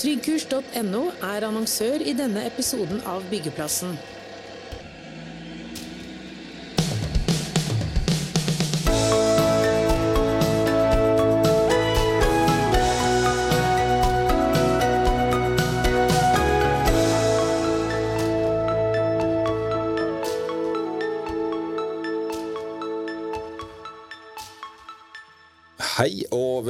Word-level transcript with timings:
Tryggkurs.no 0.00 1.00
er 1.20 1.44
annonsør 1.44 2.00
i 2.00 2.14
denne 2.16 2.46
episoden 2.48 3.02
av 3.04 3.26
Byggeplassen. 3.28 3.98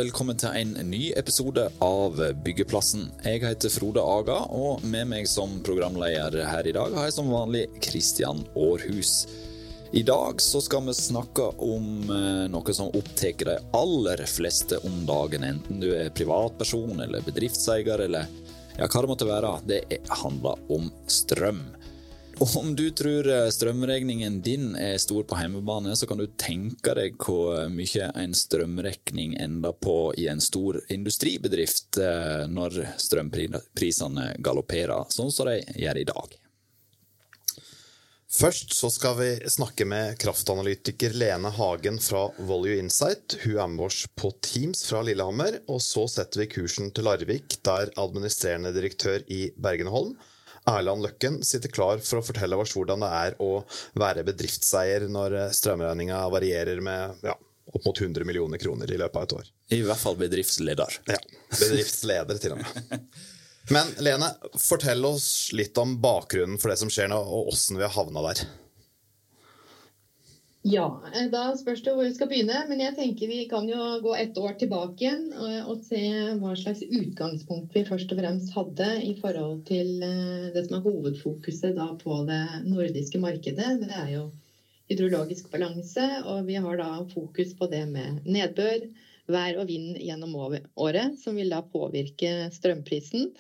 Velkommen 0.01 0.39
til 0.39 0.55
en 0.57 0.71
ny 0.89 1.11
episode 1.19 1.67
av 1.85 2.21
Byggeplassen. 2.45 3.11
Jeg 3.21 3.43
heter 3.43 3.73
Frode 3.75 4.01
Aga, 4.01 4.39
og 4.49 4.85
med 4.89 5.11
meg 5.11 5.27
som 5.29 5.59
programleder 5.67 6.47
her 6.49 6.65
i 6.65 6.73
dag 6.73 6.95
har 6.97 7.09
jeg 7.09 7.17
som 7.19 7.29
vanlig 7.29 7.67
Kristian 7.85 8.41
Aarhus. 8.57 9.27
I 9.93 10.01
dag 10.07 10.41
så 10.41 10.63
skal 10.65 10.87
vi 10.87 10.95
snakke 10.97 11.51
om 11.67 12.09
eh, 12.17 12.47
noe 12.49 12.77
som 12.77 12.89
opptar 12.97 13.45
de 13.51 13.59
aller 13.77 14.25
fleste 14.31 14.79
om 14.89 15.03
dagen, 15.05 15.45
enten 15.45 15.85
du 15.85 15.91
er 15.93 16.15
privatperson 16.17 17.05
eller 17.05 17.27
bedriftseier 17.27 18.07
eller 18.07 18.31
ja, 18.79 18.87
hva 18.87 19.05
det 19.05 19.11
måtte 19.11 19.29
være. 19.29 19.53
Det 19.69 19.83
handler 20.23 20.65
om 20.73 20.89
strøm. 21.13 21.61
Om 22.41 22.77
du 22.77 22.91
tror 22.91 23.27
eh, 23.29 23.49
strømregningen 23.53 24.39
din 24.41 24.71
er 24.77 24.97
stor 24.99 25.27
på 25.29 25.37
hjemmebane, 25.37 25.93
så 25.97 26.07
kan 26.09 26.17
du 26.17 26.25
tenke 26.41 26.95
deg 26.97 27.19
hvor 27.21 27.67
mye 27.69 28.07
en 28.17 28.33
strømregning 28.33 29.35
ender 29.37 29.75
på 29.77 29.97
i 30.17 30.25
en 30.33 30.41
stor 30.41 30.79
industribedrift 30.89 32.01
eh, 32.01 32.47
når 32.49 32.79
strømprisene 32.97 34.31
galopperer, 34.41 35.05
sånn 35.13 35.29
som 35.29 35.51
de 35.51 35.59
gjør 35.85 36.01
i 36.01 36.07
dag. 36.09 36.39
Først 38.31 38.73
så 38.73 38.89
skal 38.95 39.19
vi 39.21 39.31
snakke 39.51 39.85
med 39.91 40.17
kraftanalytiker 40.23 41.13
Lene 41.21 41.53
Hagen 41.53 42.01
fra 42.01 42.29
Volue 42.39 42.81
Insight. 42.81 43.37
Hun 43.45 43.59
er 43.59 43.73
med 43.77 43.89
oss 43.91 44.05
på 44.17 44.33
Teams 44.41 44.87
fra 44.89 45.05
Lillehammer. 45.05 45.61
Og 45.69 45.83
så 45.85 46.07
setter 46.09 46.47
vi 46.47 46.53
kursen 46.55 46.95
til 46.95 47.11
Larvik, 47.11 47.59
der 47.67 47.91
administrerende 48.01 48.73
direktør 48.73 49.27
i 49.29 49.49
Bergenholm 49.61 50.15
Erland 50.69 51.03
Løkken 51.05 51.39
sitter 51.47 51.73
klar 51.73 52.03
for 52.05 52.21
å 52.21 52.25
fortelle 52.25 52.59
oss 52.61 52.75
hvordan 52.77 53.05
det 53.05 53.11
er 53.17 53.37
å 53.41 53.53
være 53.99 54.25
bedriftseier 54.29 55.07
når 55.09 55.39
strømregninga 55.57 56.21
varierer 56.33 56.83
med 56.85 57.25
ja, 57.25 57.37
opp 57.73 57.87
mot 57.87 58.01
100 58.01 58.27
millioner 58.29 58.61
kroner 58.61 58.93
i 58.93 58.99
løpet 59.01 59.17
av 59.17 59.27
et 59.27 59.37
år. 59.39 59.51
I 59.77 59.83
hvert 59.87 60.03
fall 60.03 60.19
bedriftsleder. 60.21 61.01
Ja, 61.11 61.21
bedriftsleder 61.55 62.41
til 62.43 62.57
og 62.57 62.65
med. 62.65 63.11
Men 63.71 63.93
Lene, 64.03 64.33
fortell 64.59 65.05
oss 65.07 65.51
litt 65.55 65.79
om 65.79 65.95
bakgrunnen 66.03 66.59
for 66.59 66.73
det 66.73 66.81
som 66.81 66.91
skjer 66.91 67.11
nå, 67.13 67.19
og 67.21 67.53
åssen 67.53 67.79
vi 67.79 67.87
har 67.87 67.95
havna 67.95 68.25
der. 68.31 68.43
Ja, 70.63 71.03
eh, 71.15 71.31
da 71.33 71.55
spørs 71.57 71.81
det 71.87 71.95
hvor 71.97 72.05
vi 72.05 72.13
skal 72.13 72.29
begynne. 72.29 72.59
Men 72.69 72.83
jeg 72.85 72.97
tenker 72.99 73.31
vi 73.31 73.47
kan 73.49 73.69
jo 73.69 73.81
gå 74.05 74.13
ett 74.21 74.37
år 74.37 74.59
tilbake 74.61 75.07
igjen 75.07 75.31
og, 75.33 75.55
og, 75.73 75.87
se 75.87 76.03
hva 76.43 76.53
slags 76.59 76.83
utgangspunkt 76.85 77.77
vi 77.77 77.87
først 77.89 78.13
og 78.13 78.21
fremst 78.21 78.53
hadde 78.57 78.91
i 79.07 79.15
forhold 79.23 79.63
til 79.71 80.05
uh, 80.05 80.51
det 80.53 80.67
som 80.67 80.77
er 80.77 80.85
hovedfokuset 80.85 81.79
da 81.79 81.89
på 82.03 82.19
det 82.29 82.43
nordiske 82.67 83.23
markedet. 83.23 83.71
Det 83.81 83.95
er 84.03 84.13
jo 84.19 84.27
hydrologisk 84.91 85.49
balanse, 85.53 86.05
og 86.29 86.45
vi 86.51 86.59
har 86.61 86.77
da 86.77 86.91
fokus 87.15 87.55
på 87.57 87.71
det 87.71 87.87
med 87.89 88.21
nedbør, 88.27 88.85
vær 89.31 89.63
og 89.63 89.69
vind 89.71 89.97
gjennom 90.03 90.35
året, 90.37 91.17
som 91.23 91.39
vil 91.39 91.53
da 91.55 91.63
påvirke 91.63 92.51
strømprisen. 92.53 93.31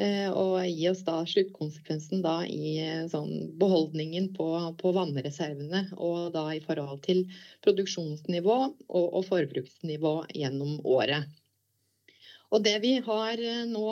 Eh, 0.00 0.30
og 0.32 0.62
gi 0.64 0.86
oss 0.88 1.02
da 1.04 1.18
sluttkonsekvensen 1.28 2.22
da 2.24 2.38
i 2.48 2.78
eh, 2.80 3.04
sånn 3.12 3.52
beholdningen 3.60 4.30
på, 4.36 4.48
på, 4.80 4.92
vannreservene. 4.96 5.84
Og 5.98 6.32
da 6.36 6.46
i 6.56 6.62
forhold 6.64 7.02
til 7.04 7.26
produksjonsnivå 7.66 8.58
og, 8.62 9.04
og 9.04 9.22
forbruksnivå 9.28 10.14
gjennom 10.32 10.78
året. 10.88 11.28
Og 12.52 12.64
det 12.64 12.78
vi 12.84 12.96
har 13.04 13.40
eh, 13.40 13.66
nå 13.68 13.84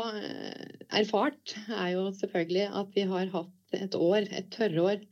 erfart, 0.88 1.56
er 1.68 1.92
jo 1.98 2.08
selvfølgelig 2.16 2.70
at 2.80 2.96
vi 2.96 3.04
har 3.12 3.28
hatt 3.36 3.76
et 3.76 3.94
år, 3.94 4.24
et 4.30 4.50
tørrår, 4.56 5.04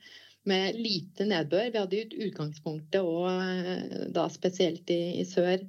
med 0.48 0.78
lite 0.80 1.26
nedbør. 1.28 1.66
Vi 1.74 1.76
hadde 1.76 1.96
i 1.98 2.26
utgangspunktet 2.30 3.04
og 3.04 4.14
da 4.16 4.22
spesielt 4.32 4.88
i, 4.88 5.18
i 5.20 5.24
sør 5.28 5.60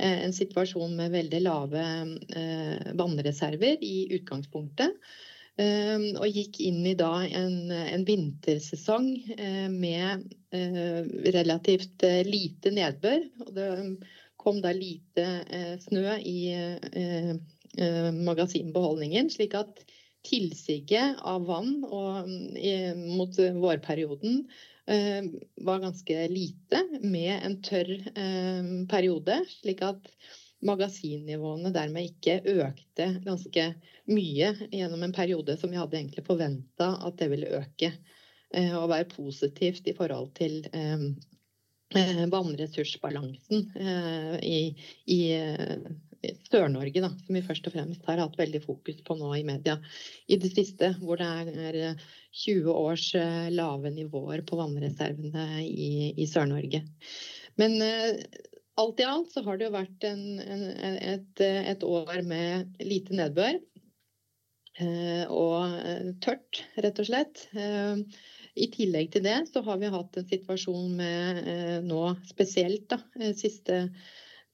en 0.00 0.32
situasjon 0.34 0.94
med 0.98 1.12
veldig 1.14 1.40
lave 1.44 1.82
eh, 2.36 2.92
vannreserver 2.98 3.82
i 3.84 4.08
utgangspunktet. 4.16 4.96
Eh, 5.60 6.06
og 6.16 6.26
gikk 6.30 6.60
inn 6.64 6.80
i 6.88 6.96
da 6.98 7.12
en, 7.26 7.70
en 7.70 8.06
vintersesong 8.08 9.12
med 9.74 10.26
relativt 11.36 12.04
lite 12.26 12.72
nedbør. 12.74 13.24
Og 13.46 13.54
det 13.56 13.70
kom 14.40 14.62
da 14.64 14.72
lite 14.74 15.26
snø 15.84 16.16
i 16.24 16.40
magasinbeholdningen, 18.16 19.28
slik 19.30 19.54
at 19.54 19.84
tilsiget 20.26 21.20
av 21.28 21.44
vann 21.46 21.84
og, 21.86 22.26
mot 22.96 23.38
vårperioden 23.62 24.42
Eh, 24.42 24.69
var 25.60 25.78
ganske 25.78 26.28
lite, 26.28 26.80
med 27.02 27.40
en 27.46 27.62
tørr 27.62 27.90
eh, 28.14 28.70
periode. 28.90 29.36
Slik 29.60 29.82
at 29.86 30.08
magasinnivåene 30.66 31.72
dermed 31.72 32.10
ikke 32.10 32.40
økte 32.52 33.06
ganske 33.24 33.66
mye 34.10 34.50
gjennom 34.72 35.06
en 35.06 35.14
periode 35.16 35.56
som 35.60 35.72
vi 35.72 35.78
hadde 35.80 35.96
egentlig 36.00 36.26
forventa 36.26 36.92
at 37.06 37.18
det 37.20 37.30
ville 37.32 37.52
øke. 37.60 37.92
Eh, 38.54 38.74
og 38.74 38.90
være 38.90 39.10
positivt 39.12 39.88
i 39.88 39.96
forhold 39.96 40.32
til 40.38 40.64
vannressursbalansen 42.30 43.64
i, 44.46 44.58
i 45.10 45.20
Sør-Norge, 46.20 47.00
da, 47.00 47.08
som 47.24 47.36
vi 47.36 47.42
først 47.44 47.68
og 47.68 47.74
fremst 47.74 48.04
har 48.08 48.20
hatt 48.20 48.36
veldig 48.38 48.60
fokus 48.64 49.00
på 49.06 49.16
nå 49.16 49.30
i 49.38 49.44
media 49.46 49.78
i 50.28 50.36
det 50.40 50.52
siste. 50.52 50.92
Hvor 51.00 51.20
det 51.20 51.28
er 51.30 51.78
20 52.36 52.60
eh, 52.60 52.68
års 52.74 53.06
eh, 53.16 53.48
lave 53.54 53.92
nivåer 53.94 54.44
på 54.48 54.58
vannreservene 54.60 55.64
i, 55.64 56.12
i 56.20 56.28
Sør-Norge. 56.28 56.82
Men 57.60 57.78
eh, 57.84 58.20
alt 58.80 59.00
i 59.00 59.08
alt 59.08 59.32
så 59.32 59.44
har 59.46 59.58
det 59.58 59.68
jo 59.68 59.76
vært 59.78 60.08
en, 60.08 60.24
en, 60.44 60.66
et, 61.14 61.44
et, 61.44 61.84
år 61.84 62.22
med 62.28 62.80
lite 62.84 63.16
nedbør. 63.16 63.60
Og 64.80 66.14
tørt, 66.24 66.62
rett 66.80 67.00
og 67.02 67.04
slett. 67.04 67.42
I 67.52 68.68
tillegg 68.72 69.10
til 69.12 69.26
det 69.26 69.34
så 69.50 69.60
har 69.66 69.76
vi 69.82 69.90
hatt 69.92 70.16
en 70.16 70.28
situasjon 70.30 70.94
med 70.96 71.84
nå 71.84 72.14
spesielt 72.30 72.86
da, 72.88 72.96
siste 73.36 73.82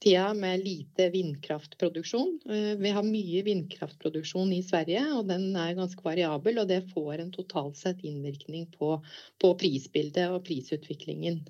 tida 0.03 0.33
med 0.33 0.63
lite 0.63 1.09
vindkraftproduksjon. 1.09 2.39
Eh, 2.49 2.77
vi 2.77 2.89
har 2.89 3.03
mye 3.03 3.41
vindkraftproduksjon 3.43 4.53
i 4.53 4.61
Sverige, 4.63 5.03
og 5.17 5.27
den 5.31 5.49
er 5.57 5.77
ganske 5.77 6.03
variabel. 6.05 6.61
Og 6.61 6.69
det 6.69 6.83
får 6.93 7.23
en 7.23 7.33
totalt 7.33 7.79
sett 7.79 8.03
innvirkning 8.05 8.67
på, 8.77 8.97
på 9.41 9.53
prisbildet 9.59 10.29
og 10.33 10.43
prisutviklingen. 10.47 11.41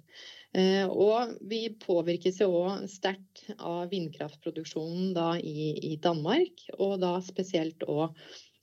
Eh, 0.55 0.87
og 0.87 1.35
vi 1.49 1.67
påvirkes 1.83 2.39
jo 2.41 2.51
òg 2.63 2.87
sterkt 2.91 3.43
av 3.57 3.91
vindkraftproduksjonen 3.91 5.11
da 5.17 5.33
i, 5.37 5.73
i 5.91 5.95
Danmark, 6.01 6.69
og 6.79 7.01
da 7.03 7.17
spesielt 7.25 7.83
òg 7.83 8.15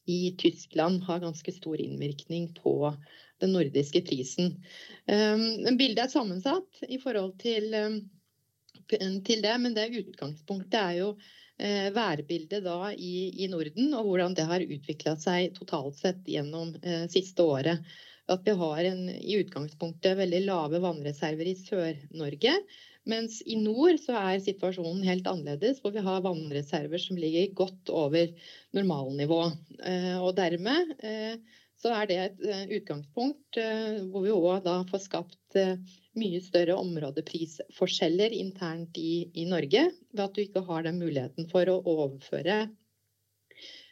i 0.09 0.35
Tyskland 0.37 1.05
har 1.07 1.23
ganske 1.23 1.53
stor 1.53 1.81
innvirkning 1.81 2.51
på 2.57 2.93
den 3.41 3.55
nordiske 3.57 4.01
prisen. 4.09 4.57
Eh, 5.07 5.37
bildet 5.77 6.07
er 6.07 6.13
sammensatt 6.13 6.85
i 6.89 7.01
forhold 7.03 7.37
til 7.45 7.73
til 8.89 9.43
det, 9.45 9.55
men 9.61 9.75
det 9.77 9.91
utgangspunktet 10.01 10.79
er 10.81 10.97
jo 11.01 11.11
eh, 11.59 11.91
værbildet 11.95 12.65
da 12.65 12.93
i, 12.93 13.31
i, 13.45 13.49
Norden, 13.53 13.93
og 13.95 14.11
hvordan 14.11 14.37
det 14.37 14.49
har 14.49 14.65
utvikla 14.65 15.17
seg 15.21 15.55
totalt 15.59 16.01
sett 16.01 16.27
gjennom 16.29 16.75
eh, 16.83 17.07
siste 17.13 17.45
året. 17.45 17.85
At 18.31 18.47
vi 18.47 18.55
har 18.57 18.87
en, 18.89 19.07
i 19.13 19.37
utgangspunktet 19.43 20.17
veldig 20.17 20.45
lave 20.47 20.81
vannreserver 20.81 21.51
i 21.51 21.59
Sør-Norge. 21.61 22.55
Mens 23.09 23.43
i 23.45 23.59
nord 23.61 23.99
så 24.01 24.17
er 24.17 24.41
situasjonen 24.41 25.03
helt 25.05 25.27
annerledes, 25.29 25.83
hvor 25.83 25.93
vi 25.93 26.05
har 26.05 26.23
vannreserver 26.25 27.03
som 27.03 27.19
ligger 27.21 27.53
godt 27.59 27.93
over 27.93 28.33
normalnivå. 28.77 29.43
Eh, 29.85 30.17
og 30.17 30.33
dermed 30.39 30.95
eh, 31.05 31.37
så 31.85 31.93
er 31.93 32.09
det 32.09 32.17
et 32.23 32.47
eh, 32.49 32.65
utgangspunkt 32.79 33.59
eh, 33.61 34.01
hvor 34.09 34.25
vi 34.25 34.33
òg 34.33 34.63
da 34.65 34.79
får 34.89 35.03
skapt 35.05 35.59
eh, 35.61 35.77
mye 36.17 36.41
større 36.41 36.79
områdeprisforskjeller 36.81 38.33
internt 38.39 38.97
i, 38.97 39.29
i, 39.35 39.45
Norge, 39.51 39.91
ved 40.15 40.25
at 40.25 40.33
du 40.33 40.41
ikke 40.47 40.65
har 40.65 40.87
den 40.87 41.03
muligheten 41.03 41.51
for 41.51 41.69
å 41.69 41.77
overføre 41.83 42.57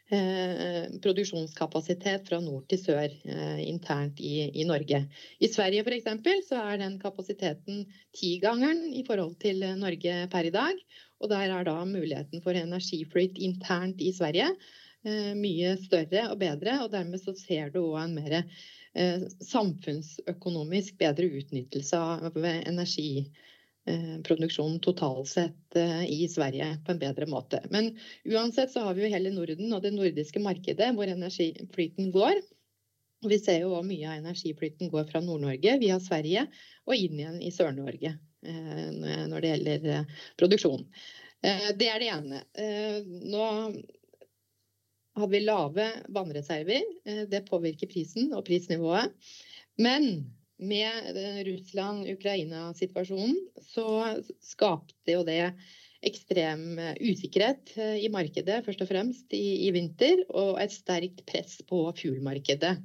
eh, 0.09 0.89
produksjonskapasitet 1.05 2.31
fra 2.31 2.41
nord 2.41 2.65
til 2.73 2.81
sør 2.81 3.05
eh, 3.13 3.61
internt 3.67 4.23
i, 4.25 4.49
i, 4.49 4.65
Norge. 4.69 5.05
I 5.37 5.51
Sverige 5.53 5.85
f.eks. 5.85 6.09
så 6.49 6.63
er 6.63 6.81
den 6.81 6.97
kapasiteten 7.03 7.85
tigangeren 8.17 8.87
i 8.89 9.05
forhold 9.05 9.37
til 9.45 9.61
Norge 9.83 10.23
per 10.33 10.49
i 10.49 10.55
dag. 10.55 10.81
Og 11.21 11.29
der 11.29 11.53
er 11.59 11.69
da 11.69 11.77
muligheten 11.85 12.41
for 12.41 12.57
energiflyt 12.57 13.37
internt 13.37 14.01
i 14.01 14.15
Sverige 14.17 14.49
mye 15.05 15.77
større 15.83 16.31
og 16.31 16.39
bedre. 16.41 16.85
Og 16.85 16.91
dermed 16.93 17.21
så 17.23 17.35
ser 17.39 17.71
du 17.75 17.81
òg 17.85 18.05
en 18.05 18.15
mer 18.17 18.33
samfunnsøkonomisk 18.93 20.99
bedre 21.01 21.25
utnyttelse 21.41 21.97
av 21.97 22.37
energiproduksjonen 22.45 24.81
totalt 24.85 25.29
sett 25.31 25.77
i 26.09 26.29
Sverige 26.29 26.77
på 26.85 26.93
en 26.93 26.99
bedre 27.01 27.27
måte. 27.31 27.63
Men 27.73 27.99
uansett 28.29 28.71
så 28.75 28.81
har 28.85 28.95
vi 28.95 29.03
jo 29.07 29.13
hele 29.15 29.31
Norden 29.33 29.73
og 29.73 29.83
det 29.85 29.93
nordiske 29.97 30.41
markedet 30.45 30.95
hvor 30.97 31.07
energiflyten 31.09 32.13
går. 32.13 32.35
Vi 33.23 33.39
ser 33.39 33.61
jo 33.63 33.83
mye 33.87 34.09
av 34.11 34.17
energiflyten 34.19 34.91
går 34.93 35.05
fra 35.09 35.21
Nord-Norge 35.25 35.79
via 35.81 36.01
Sverige 36.03 36.47
og 36.85 36.95
inn 36.99 37.19
igjen 37.21 37.41
i 37.41 37.51
Sør-Norge 37.55 38.19
når 38.43 39.41
det 39.41 39.49
gjelder 39.53 40.05
produksjon. 40.41 40.83
Det 41.43 41.89
er 41.89 41.99
det 42.03 42.11
ene. 42.11 42.39
Nå 43.31 43.43
hadde 45.19 45.33
vi 45.33 45.43
lave 45.45 45.89
vannreserver. 46.15 46.83
Det 47.29 47.45
påvirker 47.49 47.91
prisen 47.91 48.33
og 48.37 48.45
prisnivået. 48.47 49.13
Men 49.81 50.33
med 50.63 51.17
Russland-Ukraina-situasjonen 51.49 53.39
så 53.73 53.87
skapte 54.45 55.17
jo 55.17 55.25
det 55.27 55.55
ekstrem 56.03 56.79
usikkerhet 56.99 57.75
i 58.03 58.09
markedet, 58.13 58.65
først 58.67 58.83
og 58.83 58.91
fremst 58.91 59.35
i 59.37 59.71
vinter, 59.75 60.25
og 60.31 60.59
et 60.63 60.75
sterkt 60.75 61.23
press 61.29 61.61
på 61.69 61.85
fuelmarkedet. 61.99 62.77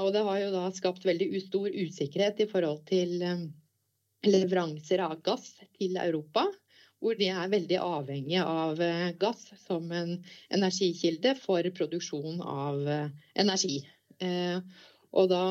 Og 0.00 0.08
det 0.12 0.24
har 0.26 0.40
jo 0.42 0.50
da 0.52 0.64
skapt 0.74 1.06
veldig 1.06 1.28
stor 1.46 1.68
usikkerhet 1.70 2.42
i 2.44 2.48
forhold 2.50 2.82
til 2.90 3.22
leveranser 4.24 5.04
av 5.04 5.20
gass 5.24 5.54
til 5.78 5.96
Europa. 6.00 6.46
Hvor 7.04 7.18
de 7.20 7.26
er 7.28 7.50
veldig 7.52 7.76
avhengig 7.84 8.38
av 8.40 8.78
gass 9.20 9.42
som 9.66 9.90
en 9.92 10.14
energikilde 10.56 11.34
for 11.36 11.66
produksjon 11.76 12.40
av 12.40 12.80
energi. 13.36 13.82
Og 15.14 15.28
da 15.30 15.42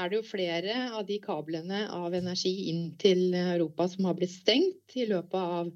er 0.00 0.12
det 0.12 0.20
jo 0.20 0.28
flere 0.28 0.76
av 0.94 1.02
de 1.08 1.18
kablene 1.20 1.82
av 1.92 2.14
energi 2.16 2.52
inn 2.70 2.92
til 3.00 3.34
Europa 3.34 3.88
som 3.90 4.06
har 4.08 4.16
blitt 4.20 4.32
stengt 4.32 4.96
i 4.96 5.08
løpet 5.10 5.36
av 5.58 5.74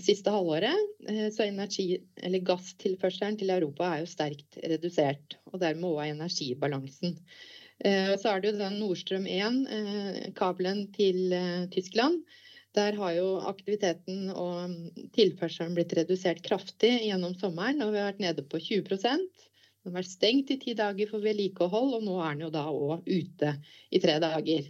siste 0.00 0.30
halvåret. 0.32 0.94
Så 1.34 1.44
energi, 1.48 1.88
gasstilførselen 2.46 3.36
til 3.40 3.52
Europa 3.52 3.90
er 3.90 4.04
jo 4.04 4.10
sterkt 4.14 4.58
redusert, 4.62 5.36
og 5.50 5.60
dermed 5.60 5.90
òg 5.90 6.14
energibalansen. 6.14 7.18
Så 7.82 8.30
er 8.30 8.40
det 8.40 8.54
jo 8.54 8.60
den 8.62 8.78
Nordstrøm 8.80 9.26
1 9.28 10.32
kabelen 10.38 10.86
til 10.96 11.34
Tyskland. 11.74 12.22
Der 12.76 12.96
har 13.00 13.12
jo 13.16 13.28
aktiviteten 13.48 14.28
og 14.36 14.74
tilførselen 15.16 15.76
blitt 15.76 15.94
redusert 15.96 16.42
kraftig 16.44 16.92
gjennom 17.06 17.32
sommeren, 17.40 17.80
og 17.80 17.94
vi 17.94 18.02
har 18.02 18.10
vært 18.10 18.22
nede 18.24 18.44
på 18.44 18.60
20%. 18.60 19.24
Den 19.86 19.94
har 19.94 19.96
vært 20.02 20.12
stengt 20.12 20.52
i 20.52 20.58
ti 20.60 20.74
dager 20.76 21.08
for 21.08 21.24
vedlikehold, 21.24 21.96
og 21.96 22.04
nå 22.04 22.18
er 22.20 22.36
den 22.36 22.46
jo 22.48 22.52
da 22.52 22.66
òg 22.68 23.08
ute 23.08 23.56
i 23.88 24.02
tre 24.02 24.18
dager. 24.20 24.68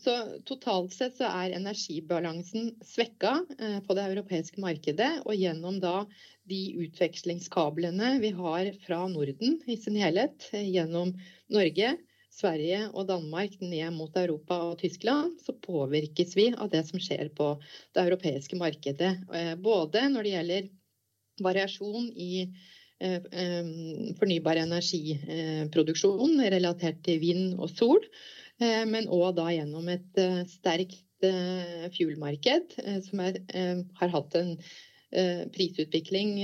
Så 0.00 0.14
totalt 0.48 0.94
sett 0.94 1.20
så 1.20 1.28
er 1.28 1.52
energibalansen 1.54 2.72
svekket 2.82 3.52
på 3.86 3.94
det 3.94 4.06
europeiske 4.08 4.62
markedet. 4.62 5.10
Og 5.22 5.36
gjennom 5.38 5.78
da 5.82 6.04
de 6.50 6.60
utvekslingskablene 6.82 8.16
vi 8.24 8.32
har 8.34 8.72
fra 8.86 9.04
Norden 9.10 9.60
i 9.70 9.76
sin 9.78 9.98
helhet, 10.00 10.48
gjennom 10.50 11.12
Norge, 11.52 11.94
Sverige 12.30 12.84
og 12.94 13.08
Danmark 13.08 13.56
ned 13.60 13.90
mot 13.96 14.14
Europa 14.16 14.54
og 14.70 14.76
Tyskland, 14.80 15.32
så 15.42 15.52
påvirkes 15.66 16.36
vi 16.38 16.44
av 16.54 16.70
det 16.72 16.84
som 16.88 17.00
skjer 17.02 17.30
på 17.36 17.48
det 17.94 18.04
europeiske 18.06 18.58
markedet. 18.60 19.12
Både 19.64 20.04
når 20.12 20.26
det 20.28 20.34
gjelder 20.36 20.68
variasjon 21.42 22.06
i 22.14 22.32
fornybar 24.20 24.60
energiproduksjon 24.60 26.36
relatert 26.52 27.00
til 27.06 27.20
vind 27.22 27.56
og 27.58 27.72
sol, 27.72 28.04
men 28.60 29.08
òg 29.08 29.32
da 29.40 29.48
gjennom 29.56 29.88
et 29.88 30.20
sterkt 30.52 31.06
fuelmarked 31.96 32.76
som 33.08 33.24
har 33.24 34.12
hatt 34.14 34.36
en 34.40 34.54
prisutvikling 35.54 36.36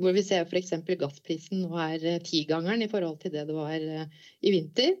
hvor 0.00 0.14
vi 0.16 0.22
ser 0.26 0.56
eksempel 0.58 0.98
gassprisen 0.98 1.62
nå 1.62 1.76
er 1.78 2.24
tigangeren 2.26 2.82
i 2.82 2.88
forhold 2.90 3.20
til 3.22 3.34
det 3.34 3.44
det 3.48 3.54
var 3.54 3.76
i 3.78 4.54
vinter. 4.54 4.96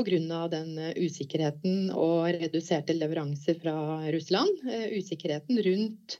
Grunn 0.00 0.30
av 0.32 0.50
den 0.52 0.76
usikkerheten 0.96 1.90
og 1.92 2.28
reduserte 2.36 2.96
leveranser 2.96 3.58
fra 3.60 3.74
Russland. 4.12 4.60
Usikkerheten 4.92 5.60
rundt 5.66 6.18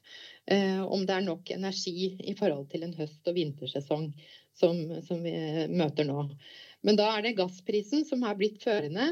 om 0.89 1.05
det 1.07 1.15
er 1.15 1.25
nok 1.29 1.53
energi 1.55 2.17
i 2.21 2.35
forhold 2.39 2.69
til 2.73 2.85
en 2.85 2.97
høst- 2.97 3.29
og 3.29 3.37
vintersesong 3.37 4.11
som 4.61 5.23
vi 5.25 5.37
møter 5.73 6.09
nå. 6.09 6.25
Men 6.87 6.97
da 6.97 7.11
er 7.13 7.27
det 7.27 7.35
gassprisen 7.37 8.07
som 8.09 8.23
har 8.25 8.39
blitt 8.39 8.63
førende 8.63 9.05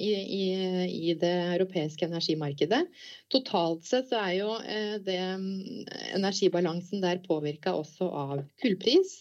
i 0.00 1.12
det 1.20 1.34
europeiske 1.58 2.06
energimarkedet. 2.08 2.80
Totalt 3.32 3.84
sett 3.84 4.08
så 4.08 4.22
er 4.22 4.32
jo 4.38 4.54
det 5.04 5.18
energibalansen 6.16 7.04
der 7.04 7.20
påvirket 7.26 7.76
også 7.76 8.08
av 8.08 8.40
kullpris. 8.62 9.18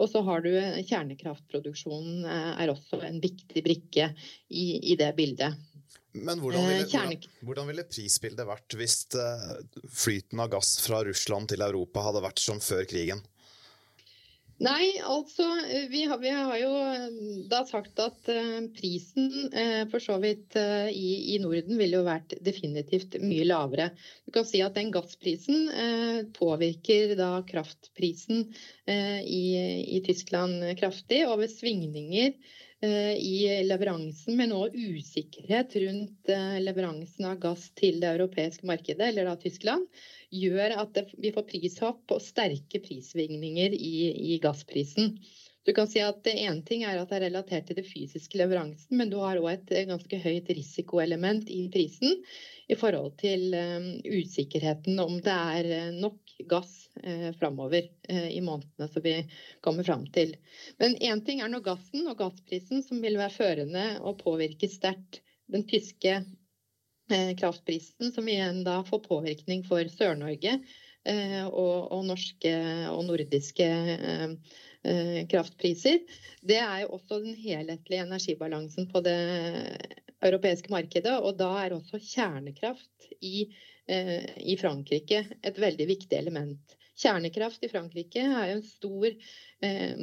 Og 0.00 0.08
så 0.10 0.22
har 0.26 0.42
du 0.42 0.50
kjernekraftproduksjonen 0.88 2.24
er 2.26 2.72
også 2.72 3.02
en 3.06 3.20
viktig 3.22 3.62
brikke 3.62 4.10
i 4.48 4.96
det 4.98 5.12
bildet. 5.18 5.58
Men 6.10 6.40
hvordan 6.42 7.68
ville 7.68 7.86
prisbildet 7.86 8.48
vært 8.48 8.74
hvis 8.80 9.04
flyten 9.86 10.42
av 10.42 10.50
gass 10.56 10.80
fra 10.82 11.04
Russland 11.06 11.52
til 11.52 11.62
Europa 11.62 12.08
hadde 12.08 12.24
vært 12.24 12.42
som 12.42 12.58
før 12.64 12.88
krigen? 12.90 13.22
Nei, 14.60 14.90
altså 15.00 15.46
vi 15.88 16.02
har 16.04 16.56
jo 16.60 16.70
da 17.48 17.62
sagt 17.64 17.96
at 18.04 18.28
prisen 18.76 19.30
for 19.88 20.04
så 20.04 20.18
vidt 20.20 20.58
i 20.92 21.38
Norden 21.40 21.80
ville 21.80 21.96
jo 21.96 22.04
vært 22.04 22.34
definitivt 22.44 23.16
mye 23.24 23.46
lavere. 23.48 23.88
Du 24.28 24.34
kan 24.36 24.44
si 24.44 24.60
at 24.60 24.76
den 24.76 24.92
gassprisen 24.92 25.70
påvirker 26.36 27.16
da 27.16 27.30
kraftprisen 27.48 28.50
i 28.84 30.02
Tyskland 30.04 30.68
kraftig. 30.76 31.24
Og 31.24 31.40
ved 31.40 31.56
svingninger 31.56 32.36
i 32.82 33.62
leveransen, 33.66 34.36
men 34.38 34.54
også 34.56 34.78
usikkerhet 34.96 35.74
rundt 35.82 36.30
leveransen 36.64 37.26
av 37.28 37.36
gass 37.42 37.66
til 37.76 38.00
det 38.00 38.14
europeiske 38.14 38.64
markedet, 38.68 39.10
eller 39.10 39.28
da 39.28 39.34
Tyskland, 39.40 39.84
gjør 40.32 40.76
at 40.86 41.02
vi 41.20 41.32
får 41.34 41.48
prishopp 41.50 42.16
og 42.16 42.24
sterke 42.24 42.80
prissvingninger 42.80 43.76
i 43.76 44.38
gassprisen. 44.42 45.18
Du 45.68 45.74
kan 45.76 45.88
si 45.90 46.00
at 46.00 46.24
Én 46.32 46.62
ting 46.64 46.86
er 46.88 46.96
at 46.96 47.10
det 47.10 47.18
er 47.18 47.26
relatert 47.26 47.66
til 47.68 47.76
det 47.76 47.84
fysiske 47.84 48.38
leveransen, 48.40 48.96
men 48.96 49.12
du 49.12 49.18
har 49.20 49.36
også 49.36 49.58
et 49.58 49.90
ganske 49.90 50.22
høyt 50.22 50.48
risikoelement 50.48 51.50
i 51.52 51.66
prisen 51.72 52.16
i 52.70 52.78
forhold 52.80 53.18
til 53.20 53.52
usikkerheten 54.08 54.96
om 55.02 55.18
det 55.20 55.36
er 55.36 55.92
nok 56.00 56.29
gass 56.48 56.88
fremover 57.38 57.88
i 58.08 58.40
månedene 58.40 58.88
som 58.88 59.02
vi 59.04 59.14
kommer 59.64 59.86
frem 59.86 60.06
til. 60.14 60.36
Men 60.80 60.96
en 60.96 61.24
ting 61.26 61.40
er 61.40 61.50
nå 61.52 61.60
gassen 61.64 62.08
og 62.10 62.18
gassprisen 62.20 62.84
som 62.86 63.00
vil 63.02 63.18
være 63.20 63.34
førende 63.34 63.86
og 64.00 64.20
påvirke 64.22 64.68
sterkt 64.70 65.20
den 65.50 65.66
tyske 65.70 66.20
kraftprisen, 67.40 68.12
som 68.14 68.28
igjen 68.30 68.62
da 68.66 68.80
får 68.86 69.02
påvirkning 69.08 69.64
for 69.66 69.82
Sør-Norge 69.90 70.60
og 71.50 72.04
norske 72.06 72.52
og 72.92 73.02
nordiske 73.08 73.66
kraftpriser. 75.30 75.98
Det 76.46 76.60
er 76.60 76.84
jo 76.84 76.94
også 76.96 77.18
den 77.24 77.34
helhetlige 77.34 78.04
energibalansen 78.06 78.86
på 78.92 79.02
det 79.04 79.18
europeiske 80.24 80.72
markedet, 80.72 81.16
og 81.20 81.38
da 81.40 81.50
er 81.64 81.76
også 81.76 82.00
kjernekraft 82.02 83.10
i 83.20 83.48
Frankrike 84.60 85.24
et 85.42 85.58
veldig 85.58 85.86
viktig 85.90 86.18
element. 86.18 86.76
Kjernekraft 87.00 87.62
i 87.64 87.70
Frankrike 87.72 88.20
er 88.20 88.50
en 88.52 88.62
stor 88.66 89.06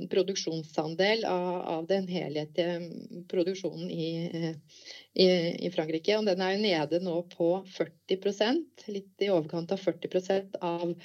produksjonsandel 0.09 1.25
av 1.29 1.85
den 1.89 2.07
helhetlige 2.09 3.23
produksjonen 3.29 3.91
i 3.93 5.69
Frankrike. 5.75 6.17
Og 6.17 6.25
den 6.25 6.41
er 6.41 6.55
jo 6.55 6.63
nede 6.65 7.01
nå 7.05 7.19
på 7.35 7.51
40%, 7.77 8.87
litt 8.89 9.25
i 9.25 9.29
overkant 9.33 9.75
av 9.75 9.83
40% 9.83 10.57
av 10.65 10.95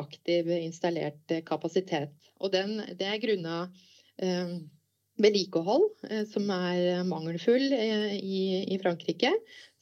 aktiv 0.00 0.48
installert 0.56 1.36
kapasitet. 1.46 2.16
Og 2.40 2.52
det 2.56 3.06
er 3.06 3.20
grunnet 3.22 3.82
vedlikehold 5.22 6.26
som 6.30 6.50
er 6.54 7.04
mangelfull 7.08 7.72
i 7.72 8.78
Frankrike. 8.82 9.32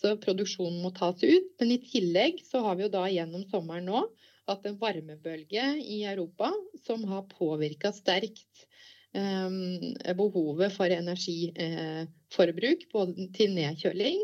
Så 0.00 0.14
produksjonen 0.23 0.80
må 0.85 0.92
tas 0.97 1.20
ut. 1.25 1.50
Men 1.61 1.75
i 1.75 1.80
tillegg 1.85 2.42
så 2.47 2.62
har 2.66 2.78
vi 2.78 2.87
jo 2.87 2.92
da 2.92 3.06
gjennom 3.11 3.44
sommeren 3.50 3.88
nå 3.90 4.04
hatt 4.50 4.66
en 4.66 4.78
varmebølge 4.80 5.66
i 5.80 6.02
Europa 6.11 6.50
som 6.87 7.04
har 7.11 7.28
påvirket 7.30 7.99
sterkt 8.00 8.66
behovet 9.11 10.70
for 10.76 10.92
energiforbruk 10.94 12.85
både 12.92 13.26
til 13.35 13.54
nedkjøling 13.56 14.20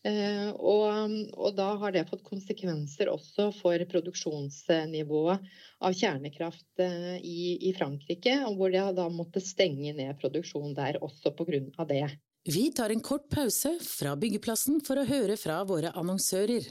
Og, 0.00 1.12
og, 1.36 1.50
da 1.58 1.66
har 1.82 1.92
det 1.92 2.06
fått 2.08 2.22
konsekvenser 2.24 3.10
også 3.12 3.50
for 3.58 3.82
produksjonsnivået 3.90 5.50
av 5.84 5.96
kjernekraft 5.96 6.80
i, 7.20 7.58
i 7.68 7.74
Frankrike, 7.76 8.38
hvor 8.56 8.72
de 8.72 8.84
da 8.96 9.08
måtte 9.12 9.44
stenge 9.44 9.92
ned 9.92 10.16
produksjonen 10.22 10.72
der 10.78 11.02
også 11.04 11.34
pga. 11.36 11.84
det. 11.84 12.06
Vi 12.48 12.70
tar 12.72 12.90
en 12.90 13.04
kort 13.04 13.28
pause 13.28 13.74
fra 13.84 14.16
byggeplassen 14.16 14.80
for 14.80 14.96
å 14.96 15.04
høre 15.04 15.36
fra 15.36 15.60
våre 15.68 15.92
annonsører. 15.92 16.64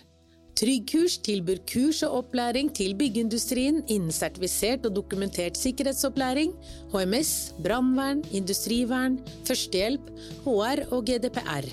Tryggkurs 0.59 1.19
tilbyr 1.23 1.61
kurs 1.69 2.01
og 2.03 2.17
opplæring 2.17 2.71
til 2.75 2.95
byggeindustrien 2.99 3.77
innen 3.85 4.11
sertifisert 4.11 4.83
og 4.89 4.97
dokumentert 4.97 5.55
sikkerhetsopplæring, 5.55 6.51
HMS, 6.91 7.53
brannvern, 7.63 8.25
industrivern, 8.35 9.21
førstehjelp, 9.47 10.11
HR 10.43 10.83
og 10.89 11.07
GDPR. 11.07 11.69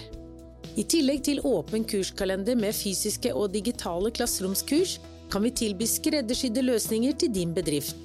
I 0.76 0.84
tillegg 0.84 1.22
til 1.24 1.38
åpen 1.48 1.86
kurskalender 1.88 2.56
med 2.60 2.76
fysiske 2.76 3.30
og 3.32 3.54
digitale 3.54 4.10
klasseromskurs, 4.12 4.98
kan 5.32 5.42
vi 5.42 5.50
tilby 5.56 5.86
skreddersydde 5.88 6.64
løsninger 6.66 7.16
til 7.16 7.32
din 7.32 7.54
bedrift. 7.56 7.96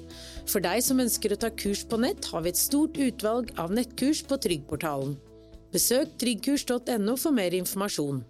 For 0.48 0.64
deg 0.64 0.80
som 0.82 1.02
ønsker 1.02 1.34
å 1.34 1.38
ta 1.38 1.52
kurs 1.52 1.84
på 1.86 1.98
nett, 2.00 2.24
har 2.32 2.42
vi 2.42 2.50
et 2.50 2.58
stort 2.58 2.96
utvalg 2.96 3.52
av 3.60 3.74
nettkurs 3.76 4.24
på 4.26 4.40
Tryggportalen. 4.42 5.14
Besøk 5.72 6.16
tryggkurs.no 6.20 7.16
for 7.20 7.36
mer 7.36 7.54
informasjon. 7.56 8.24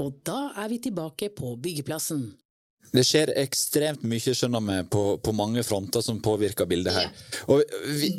Og 0.00 0.20
da 0.24 0.52
er 0.56 0.70
vi 0.72 0.78
tilbake 0.84 1.32
på 1.36 1.56
byggeplassen. 1.60 2.28
Det 2.94 3.04
skjer 3.04 3.32
ekstremt 3.36 4.04
mye 4.08 4.34
skjønner 4.34 4.64
vi, 4.64 4.76
på, 4.90 5.02
på, 5.20 5.34
mange 5.36 5.62
fronter 5.66 6.04
som 6.04 6.20
påvirker 6.24 6.68
bildet 6.68 6.96
her. 6.96 7.08
Og 7.52 7.62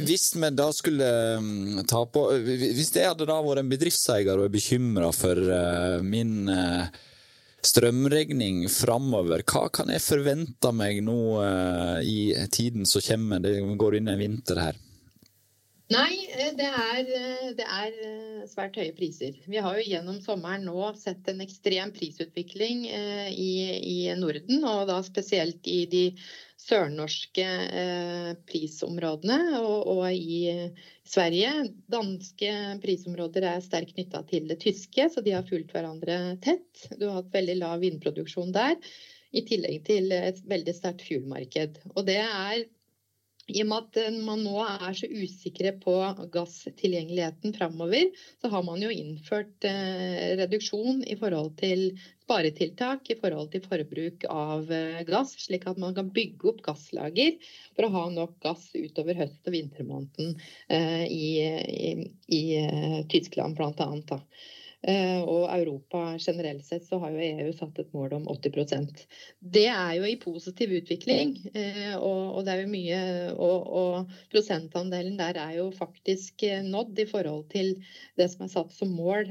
Hvis 0.06 0.32
vi 0.36 0.52
da 0.56 0.70
skulle 0.76 1.10
mm, 1.42 1.86
ta 1.90 2.04
på 2.06 2.26
Hvis 2.46 2.94
jeg 2.96 3.10
hadde 3.10 3.28
da 3.30 3.40
vært 3.44 3.64
en 3.64 3.72
bedriftseier 3.72 4.38
og 4.38 4.48
er 4.48 4.54
bekymra 4.54 5.12
for 5.16 5.40
uh, 5.40 6.00
min 6.06 6.52
uh, 6.52 6.90
strømregning 7.66 8.68
framover, 8.72 9.44
hva 9.48 9.66
kan 9.74 9.90
jeg 9.92 10.06
forvente 10.06 10.72
meg 10.76 11.02
nå 11.06 11.20
uh, 11.42 11.98
i 12.06 12.32
tiden 12.54 12.88
som 12.88 13.04
kommer? 13.04 13.44
Det 13.44 13.58
går 13.82 14.00
inn 14.00 14.14
en 14.14 14.22
vinter 14.22 14.64
her. 14.70 14.80
Nei, 15.90 16.28
eh, 16.38 16.52
det 16.54 16.68
er, 16.70 17.00
eh, 17.18 17.46
det 17.58 17.66
er, 17.66 17.96
eh, 18.06 18.44
svært 18.46 18.76
høye 18.78 18.94
priser. 18.94 19.40
Vi 19.50 19.58
har 19.58 19.80
jo 19.80 19.88
gjennom 19.90 20.20
sommeren 20.22 20.68
nå 20.70 20.92
sett 20.96 21.26
en 21.32 21.42
ekstrem 21.42 21.90
prisutvikling 21.96 22.86
i, 22.86 23.56
i 23.82 23.98
Norden, 24.20 24.62
og 24.70 24.86
da 24.92 25.00
spesielt 25.02 25.66
i 25.66 25.80
de 25.90 26.04
sørnorske 26.62 27.48
prisområdene 28.46 29.40
og, 29.64 29.90
og, 29.96 30.06
i 30.14 30.70
Sverige. 31.10 31.72
Danske 31.90 32.54
prisområder 32.84 33.50
er 33.56 33.66
sterkt 33.66 33.96
knytta 33.98 34.22
til 34.30 34.46
det 34.52 34.60
tyske, 34.62 35.10
så 35.10 35.26
de 35.26 35.34
har 35.40 35.48
fulgt 35.50 35.74
hverandre 35.74 36.38
tett. 36.44 36.86
Du 37.00 37.08
har 37.08 37.24
hatt 37.24 37.34
veldig 37.34 37.58
lav 37.64 37.80
vindproduksjon 37.82 38.54
der, 38.54 38.78
i 39.34 39.42
tillegg 39.42 39.88
til 39.90 40.14
et 40.14 40.44
veldig 40.46 40.76
sterkt 40.78 41.08
fuelmarked. 41.08 41.82
Og 41.96 42.06
det 42.06 42.22
er 42.22 42.68
i 43.50 43.64
og 43.64 43.70
med 43.70 43.88
at 43.88 44.00
eh, 44.02 44.20
man 44.26 44.44
nå 44.46 44.56
er 44.64 44.96
så 44.98 45.10
usikre 45.10 45.74
på 45.82 45.96
gasstilgjengeligheten 46.34 47.56
framover, 47.58 48.10
så 48.42 48.52
har 48.54 48.64
man 48.68 48.84
jo 48.84 48.92
innført 48.94 49.68
eh, 49.68 50.36
reduksjon 50.40 51.04
i 51.10 51.18
forhold 51.20 51.56
til 51.60 51.90
sparetiltak 52.24 53.10
i 53.10 53.18
forhold 53.20 53.50
til 53.54 53.66
forbruk 53.66 54.28
av 54.30 54.70
eh, 54.74 55.02
gass, 55.08 55.34
slik 55.42 55.66
at 55.70 55.82
man 55.82 55.98
kan 55.98 56.14
bygge 56.14 56.52
opp 56.54 56.62
gasslager 56.68 57.36
for 57.74 57.88
å 57.88 57.94
ha 57.98 58.06
nok 58.14 58.38
gass 58.46 58.70
utover 58.78 59.18
høst- 59.18 59.50
og 59.50 59.56
vintermåneden 59.56 60.36
i, 60.70 61.30
i, 61.42 61.92
i 62.30 62.44
Tyskland 63.10 63.58
bl.a. 63.58 64.22
Eh, 64.88 65.20
og 65.28 65.50
Europa 65.52 66.14
generelt 66.24 66.64
sett 66.64 66.86
så 66.88 67.02
har 67.02 67.12
jo 67.12 67.20
EU 67.20 67.50
satt 67.52 67.82
et 67.82 67.90
mål 67.92 68.14
om 68.16 68.28
80% 68.32 69.02
Det 69.44 69.66
er 69.68 69.98
jo 69.98 70.06
i 70.08 70.16
positiv 70.22 70.72
utvikling. 70.78 71.34
Eh, 71.52 71.98
og, 71.98 72.40
det 72.48 72.54
er 72.54 72.62
jo 72.62 72.70
mye 72.72 73.02
og, 73.36 74.14
prosentandelen 74.32 75.18
der 75.20 75.36
er 75.42 75.58
jo 75.58 75.66
faktisk 75.76 76.46
eh, 76.48 76.64
nådd 76.64 77.02
i 77.04 77.08
forhold 77.10 77.50
til 77.52 77.74
det 78.20 78.30
som 78.32 78.46
er 78.46 78.54
satt 78.54 78.72
som 78.76 78.94
mål 78.96 79.28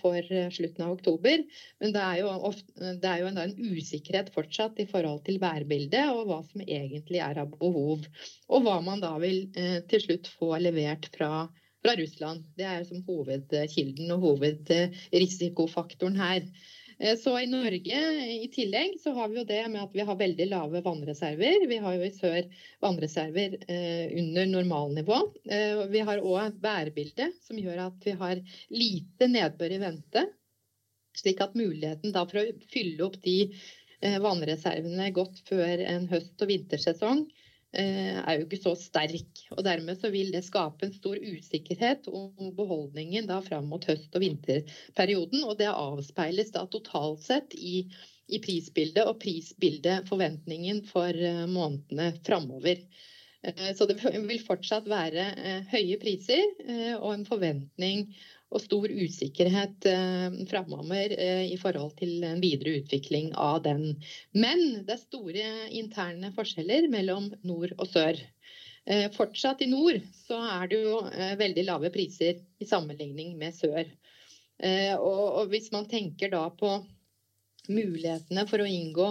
for 0.00 0.32
slutten 0.56 0.86
av 0.86 0.96
oktober. 0.96 1.44
Men 1.82 1.92
det 1.92 2.06
er 2.06 2.22
jo, 2.22 2.32
ofte, 2.48 2.94
det 3.02 3.12
er 3.12 3.20
jo 3.20 3.28
en, 3.34 3.54
usikkerhet 3.76 4.32
fortsatt 4.32 4.80
i 4.80 4.88
forhold 4.88 5.22
til 5.28 5.40
værbildet 5.42 6.08
og 6.14 6.24
hva 6.30 6.40
som 6.48 6.64
egentlig 6.64 7.20
er 7.20 7.42
av 7.44 7.52
behov. 7.52 8.08
Og 8.48 8.64
hva 8.64 8.80
man 8.84 9.04
da 9.04 9.12
vil 9.20 9.44
til 9.90 10.04
slutt 10.08 10.32
få 10.38 10.54
levert 10.62 11.10
fra 11.12 11.46
fra 11.86 11.96
Russland. 12.00 12.42
Det 12.58 12.66
er 12.66 12.82
som 12.86 13.04
hovedkilden 13.06 14.10
og 14.16 14.24
hovedrisikofaktoren 14.24 16.18
her. 16.18 16.42
Eh, 16.98 17.14
så 17.20 17.36
i 17.38 17.46
Norge 17.50 18.00
i 18.32 18.48
tillegg 18.52 18.96
så 19.02 19.12
har 19.16 19.30
vi 19.30 19.38
jo 19.40 19.46
det 19.46 19.60
med 19.70 19.84
at 19.84 19.94
vi 19.94 20.06
har 20.08 20.18
veldig 20.18 20.48
lave 20.50 20.82
vannreserver. 20.84 21.66
Vi 21.70 21.78
har 21.84 21.98
jo 21.98 22.06
i 22.08 22.14
sør 22.16 22.42
vannreserver 22.82 23.58
eh, 23.68 24.16
under 24.18 24.50
normalnivå. 24.50 25.20
Eh, 25.46 25.84
vi 25.92 26.02
har 26.08 26.24
òg 26.24 26.40
et 26.48 26.60
værbilde 26.64 27.30
som 27.46 27.60
gjør 27.60 27.86
at 27.90 28.06
vi 28.08 28.16
har 28.18 28.42
lite 28.74 29.30
nedbør 29.30 29.76
i 29.76 29.82
vente. 29.86 30.26
Slik 31.16 31.40
at 31.40 31.56
muligheten 31.56 32.12
da 32.12 32.26
for 32.28 32.42
å 32.42 32.48
fylle 32.72 33.06
opp 33.06 33.20
de 33.24 33.40
vannreservene 34.20 35.06
godt 35.16 35.38
før 35.48 35.80
en 35.80 36.04
høst- 36.10 36.42
og 36.44 36.50
vintersesong 36.50 37.22
er 37.82 38.38
jo 38.38 38.46
ikke 38.46 38.60
så 38.62 38.74
sterk. 38.78 39.42
og 39.54 39.62
Dermed 39.66 40.00
så 40.00 40.10
vil 40.12 40.32
det 40.34 40.44
skape 40.46 40.86
en 40.86 40.94
stor 40.94 41.18
usikkerhet 41.20 42.08
om 42.08 42.52
beholdningen 42.56 43.28
da 43.28 43.40
fram 43.44 43.68
mot 43.70 43.84
høst- 43.88 44.14
og 44.16 44.24
vinterperioden. 44.24 45.44
og 45.44 45.58
Det 45.58 45.70
avspeiles 45.72 46.52
da 46.54 46.66
totalt 46.70 47.24
sett 47.26 47.56
i, 47.56 47.82
i 48.28 48.40
prisbildet 48.42 49.04
og 49.06 49.20
prisbildet 49.22 50.08
forventningen 50.08 50.84
for 50.88 51.10
eh, 51.10 51.44
månedene 51.50 52.12
framover. 52.26 52.80
Eh, 53.42 53.70
så 53.76 53.88
det 53.90 53.98
vil 54.02 54.46
fortsatt 54.46 54.88
være 54.90 55.28
høye 55.72 56.00
priser 56.02 56.96
og 57.00 57.12
en 57.12 57.28
forventning 57.28 58.08
og 58.56 58.62
stor 58.64 58.88
usikkerhet 58.88 59.86
eh, 59.90 60.38
framover 60.50 61.12
eh, 61.12 61.44
i 61.52 61.58
forhold 61.60 61.92
til 62.00 62.24
en 62.24 62.40
videre 62.42 62.78
utvikling 62.80 63.34
av 63.36 63.60
den. 63.66 63.98
Men 64.32 64.62
det 64.86 64.96
er 64.96 65.02
store 65.02 65.50
interne 65.76 66.32
forskjeller 66.36 66.88
mellom 66.92 67.28
nord 67.46 67.76
og 67.76 67.86
sør. 67.90 68.18
Eh, 68.86 69.10
fortsatt 69.12 69.64
i 69.66 69.70
nord 69.70 70.00
så 70.14 70.40
er 70.56 70.72
det 70.72 70.82
jo 70.84 70.98
eh, 71.10 71.36
veldig 71.38 71.64
lave 71.66 71.92
priser 71.94 72.40
i 72.62 72.68
sammenligning 72.68 73.34
med 73.38 73.54
sør. 73.56 73.84
Eh, 74.62 74.94
og, 74.96 75.24
og 75.42 75.50
hvis 75.52 75.72
man 75.74 75.88
tenker 75.90 76.32
da 76.32 76.46
på 76.54 76.78
mulighetene 77.66 78.46
for 78.46 78.62
å 78.62 78.68
inngå 78.70 79.08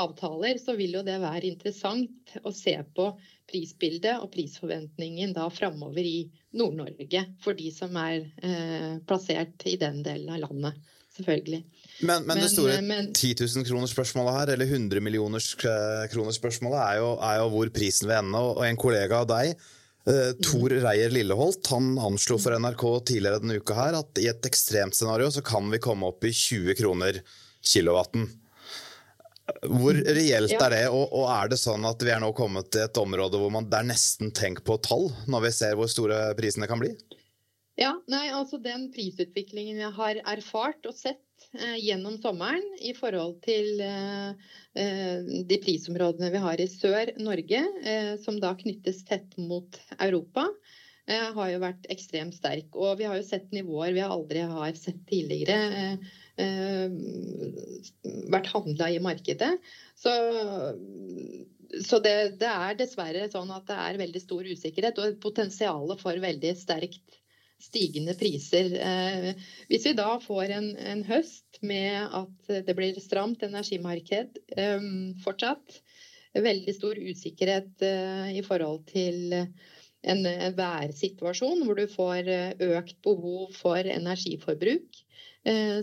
avtaler, 0.00 0.56
så 0.60 0.74
vil 0.78 0.96
jo 0.96 1.04
det 1.04 1.18
være 1.20 1.48
interessant 1.50 2.38
å 2.40 2.52
se 2.56 2.74
på 2.96 3.10
prisbildet 3.48 4.20
og 4.20 4.30
prisforventningen 4.34 5.32
da 5.36 5.48
framover 5.52 6.04
i 6.04 6.28
Nord-Norge 6.58 7.24
for 7.42 7.56
de 7.58 7.72
som 7.74 7.96
er 8.00 8.22
eh, 8.44 9.00
plassert 9.08 9.66
i 9.68 9.76
den 9.80 10.02
delen 10.06 10.30
av 10.34 10.42
landet. 10.44 10.78
Selvfølgelig. 11.18 11.64
Men, 12.06 12.28
men, 12.28 12.38
det 12.38 12.50
store 12.52 12.76
10 12.78 13.32
000 13.40 13.66
kroners 13.66 13.90
spørsmålet 13.90 14.36
her, 14.36 14.52
eller 14.54 14.70
100 14.70 15.02
millioners 15.02 15.48
kroner-spørsmålet, 15.58 16.78
er 16.78 17.00
er 17.26 17.40
jo 17.40 17.48
hvor 17.56 17.72
prisen 17.74 18.06
vil 18.06 18.20
ende. 18.20 18.42
Og 18.52 18.62
en 18.62 18.78
kollega 18.78 19.24
av 19.24 19.30
deg, 19.32 19.64
eh, 20.06 20.30
Tor 20.38 20.70
mm. 20.70 20.82
Reier 20.84 21.14
Lilleholt, 21.14 21.72
han 21.72 21.96
anslo 21.98 22.38
for 22.38 22.54
NRK 22.54 22.84
tidligere 23.10 23.42
denne 23.42 23.58
uka 23.58 23.74
her 23.80 23.98
at 23.98 24.22
i 24.22 24.28
et 24.30 24.46
ekstremt 24.46 24.94
scenario 24.94 25.32
så 25.34 25.42
kan 25.42 25.66
vi 25.72 25.82
komme 25.82 26.12
opp 26.12 26.28
i 26.28 26.30
20 26.30 26.78
kroner 26.78 27.18
kilowatten. 27.66 28.28
Hvor 29.48 29.96
reelt 29.96 30.52
er 30.52 30.74
det, 30.74 30.82
og, 30.92 31.06
og, 31.08 31.28
er 31.32 31.52
det 31.52 31.58
sånn 31.60 31.86
at 31.88 32.02
vi 32.04 32.12
er 32.12 32.20
nå 32.20 32.32
kommet 32.36 32.68
til 32.74 32.84
et 32.84 33.00
område 33.00 33.40
hvor 33.40 33.52
man, 33.52 33.68
det 33.70 33.80
er 33.80 33.88
nesten 33.88 34.32
tenk 34.36 34.60
på 34.66 34.76
tall, 34.84 35.08
når 35.30 35.46
vi 35.46 35.52
ser 35.56 35.78
hvor 35.78 35.88
store 35.90 36.20
prisene 36.38 36.68
kan 36.68 36.82
bli? 36.82 36.92
Ja, 37.78 37.92
nei, 38.10 38.26
altså 38.34 38.58
Den 38.58 38.88
prisutviklingen 38.94 39.78
jeg 39.78 39.94
har 39.94 40.18
erfart 40.26 40.86
og 40.90 40.96
sett 40.98 41.22
eh, 41.54 41.76
gjennom 41.78 42.18
sommeren 42.18 42.64
i 42.82 42.90
forhold 42.96 43.38
til 43.44 43.80
eh, 43.84 44.50
eh 44.74 45.28
de 45.48 45.60
prisområdene 45.62 46.32
vi 46.34 46.42
har 46.42 46.60
i 46.60 46.68
Sør-Norge, 46.72 47.62
eh, 47.86 48.12
som 48.20 48.40
da 48.42 48.52
knyttes 48.58 49.04
tett 49.06 49.38
mot 49.38 49.78
Europa, 49.94 50.48
eh, 51.06 51.30
har 51.38 51.52
jo 51.54 51.62
vært 51.62 51.86
ekstremt 51.94 52.34
sterk. 52.34 52.74
Og 52.74 52.98
vi 52.98 53.06
har 53.06 53.16
jo 53.16 53.28
sett 53.30 53.54
nivåer 53.54 53.94
vi 53.94 54.02
aldri 54.02 54.42
har 54.42 54.74
sett 54.74 55.06
tidligere 55.06 55.62
Eh, 55.78 56.10
vært 58.32 58.50
handla 58.52 58.90
i 58.92 59.00
markedet. 59.02 59.50
Så, 59.98 60.12
så 61.84 62.00
det, 62.04 62.16
det, 62.40 62.50
er 62.50 62.76
dessverre 62.78 63.28
sånn 63.32 63.50
at 63.54 63.66
det 63.68 63.78
er 63.84 64.02
veldig 64.02 64.22
stor 64.22 64.46
usikkerhet 64.46 65.00
og 65.02 65.18
potensialet 65.24 66.02
for 66.02 66.20
veldig 66.22 66.54
sterkt 66.58 67.18
stigende 67.58 68.14
priser. 68.14 68.70
Eh, 68.78 69.32
hvis 69.70 69.88
vi 69.88 69.96
da 69.98 70.12
får 70.22 70.54
en, 70.54 70.68
en, 70.78 71.02
høst 71.08 71.58
med 71.66 72.14
at 72.14 72.52
det 72.68 72.76
blir 72.78 73.00
stramt 73.02 73.42
energimarked 73.42 74.38
eh, 74.54 74.86
fortsatt, 75.24 75.80
veldig 76.38 76.70
stor 76.76 76.94
usikkerhet 77.00 77.82
i 78.30 78.42
forhold 78.46 78.84
til 78.86 79.32
en 79.32 80.20
værsituasjon 80.54 81.64
hvor 81.64 81.80
du 81.80 81.88
får 81.90 82.28
økt 82.62 82.98
behov 83.02 83.56
for 83.56 83.88
energiforbruk, 83.90 85.00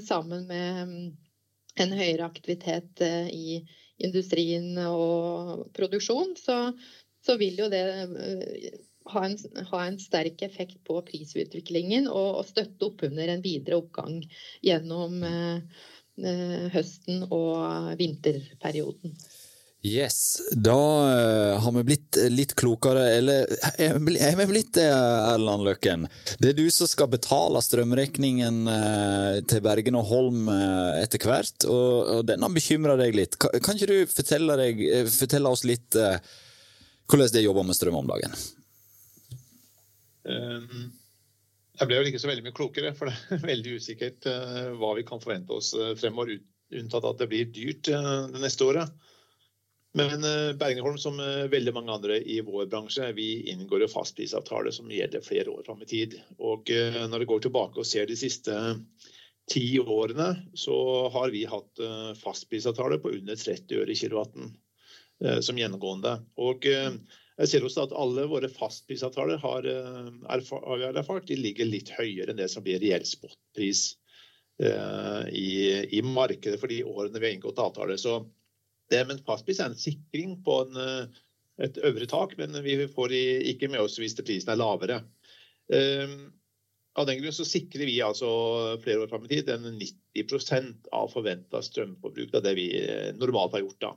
sammen 0.06 0.48
med 0.50 0.90
mm, 0.90 1.06
en 1.84 1.94
høyere 1.96 2.28
aktivitet 2.28 3.02
i 3.32 3.62
industrien 4.04 4.78
og 4.84 5.70
produksjon, 5.76 6.36
så, 6.40 6.58
så 7.24 7.38
vil 7.40 7.64
jo 7.64 7.70
det 7.72 7.84
ha 9.06 9.26
en, 9.26 9.38
ha 9.72 9.82
en, 9.86 10.00
sterk 10.00 10.42
effekt 10.42 10.82
på 10.88 11.00
prisutviklingen 11.06 12.08
og, 12.10 12.42
og 12.42 12.48
støtte 12.50 12.90
oppunder 12.90 13.30
en 13.32 13.44
videre 13.46 13.80
oppgang 13.82 14.22
gjennom 14.66 15.22
eh, 15.24 15.84
eh 16.16 16.68
høsten 16.74 17.26
og 17.30 17.92
vinterperioden. 18.00 19.14
Yes, 19.86 20.42
da 20.52 20.74
uh, 20.74 21.60
har 21.62 21.72
vi 21.72 21.84
blitt 21.84 22.18
litt 22.34 22.56
klokere, 22.58 23.04
eller 23.20 23.52
er 23.78 24.38
vi 24.40 24.48
blitt 24.50 24.72
det, 24.80 24.88
Erland 24.90 25.62
Løkken? 25.68 26.08
Det 26.42 26.50
er 26.50 26.58
du 26.58 26.64
som 26.74 26.90
skal 26.90 27.12
betale 27.12 27.62
strømregningen 27.62 28.64
uh, 28.66 29.36
til 29.46 29.62
Bergen 29.62 30.00
og 30.00 30.10
Holm 30.10 30.50
etter 30.50 31.22
hvert, 31.30 31.68
og, 31.70 32.26
den 32.26 32.42
har 32.42 32.56
bekymra 32.56 32.98
deg 32.98 33.14
litt. 33.20 33.38
Kan, 33.38 33.78
ikke 33.78 33.92
du 33.92 34.10
fortelle, 34.10 34.58
deg, 34.64 34.84
fortelle 35.14 35.54
oss 35.54 35.66
litt 35.70 35.94
hvordan 35.94 37.34
det 37.36 37.46
jobber 37.46 37.70
med 37.70 37.78
strøm 37.78 38.02
om 38.02 38.10
dagen? 38.10 38.34
Um, 40.26 40.86
jeg 41.78 41.92
ble 41.92 42.00
vel 42.00 42.10
ikke 42.10 42.26
så 42.26 42.32
veldig 42.32 42.48
mye 42.48 42.58
klokere, 42.58 42.98
for 42.98 43.12
det 43.12 43.38
er 43.38 43.50
veldig 43.54 43.78
usikkert 43.78 44.34
hva 44.82 44.96
vi 44.98 45.06
kan 45.06 45.22
forvente 45.22 45.54
oss 45.54 45.76
fremover, 46.02 46.40
unntatt 46.74 47.06
at 47.06 47.22
det 47.22 47.30
blir 47.30 47.52
dyrt 47.54 47.92
det 47.92 48.42
neste 48.42 48.66
året. 48.66 49.12
Men 49.96 50.26
Bergenholm, 50.60 50.98
som 51.00 51.20
veldig 51.52 51.72
mange 51.76 51.94
andre 51.94 52.18
i 52.20 52.42
vår 52.44 52.66
bransje, 52.72 53.14
vi 53.16 53.46
inngår 53.54 53.86
jo 53.86 53.92
fastprisavtale 53.94 54.74
som 54.76 54.90
gjelder 54.92 55.24
flere 55.24 55.54
år 55.54 55.64
fram 55.64 55.84
i 55.86 55.88
tid. 55.88 56.18
Og 56.36 56.68
når 56.68 57.24
vi 57.24 57.28
går 57.30 57.46
tilbake 57.46 57.80
og 57.80 57.88
ser 57.88 58.10
de 58.10 58.18
siste 58.20 58.58
ti 59.48 59.64
årene, 59.80 60.34
så 60.52 60.76
har 61.16 61.32
vi 61.32 61.46
hatt 61.48 61.80
fastprisavtale 62.20 63.00
på 63.00 63.14
under 63.16 63.40
30 63.40 63.80
øre 63.80 63.96
i 63.96 64.00
kilowatten 64.02 64.52
som 65.40 65.64
gjennomgående. 65.64 66.18
Og 66.44 66.68
jeg 67.36 67.52
ser 67.52 67.66
også 67.68 67.84
at 67.84 67.96
alle 68.00 68.26
våre 68.32 68.48
fastprisavtaler 68.52 69.40
har, 69.42 69.66
eh, 69.68 70.12
har 70.30 70.86
erfart, 70.96 71.28
de 71.28 71.36
ligger 71.36 71.68
litt 71.68 71.92
høyere 71.92 72.32
enn 72.32 72.40
det 72.40 72.50
som 72.52 72.64
blir 72.64 72.80
reell 72.80 73.06
spotpris 73.06 73.96
i, 74.56 75.50
i, 75.92 76.00
markedet 76.00 76.56
for 76.62 76.72
de 76.72 76.78
årene 76.88 77.20
vi 77.20 77.28
har 77.28 77.34
inngått 77.36 77.60
avtaler. 77.60 77.98
Så 78.00 78.22
det 78.92 79.02
med 79.10 79.24
fastpris 79.28 79.62
er 79.62 79.72
en 79.72 79.80
sikring 79.80 80.38
på 80.46 80.62
en, 80.66 80.80
eh, 80.82 81.22
et 81.66 81.78
øvre 81.88 82.08
tak, 82.12 82.38
men 82.38 82.56
vi 82.66 82.78
får 82.92 83.14
ikke 83.16 83.70
med 83.72 83.84
oss 83.86 84.00
hvis 84.02 84.18
prisen 84.22 84.52
er 84.52 84.60
lavere. 84.60 85.04
Uh, 85.72 86.28
av 87.00 87.08
den 87.08 87.18
grunn 87.18 87.34
så 87.34 87.46
sikrer 87.48 87.88
vi 87.90 87.96
altså 88.04 88.28
flere 88.84 89.02
år 89.02 89.10
fram 89.10 89.24
i 89.26 89.32
tid 89.32 89.50
en 89.50 89.80
90% 89.80 90.92
av 90.94 91.10
forventa 91.12 91.62
strømforbruk 91.64 92.36
av 92.38 92.44
det 92.46 92.54
vi 92.60 92.68
normalt 93.18 93.56
har 93.56 93.64
gjort. 93.64 93.80
da. 93.82 93.94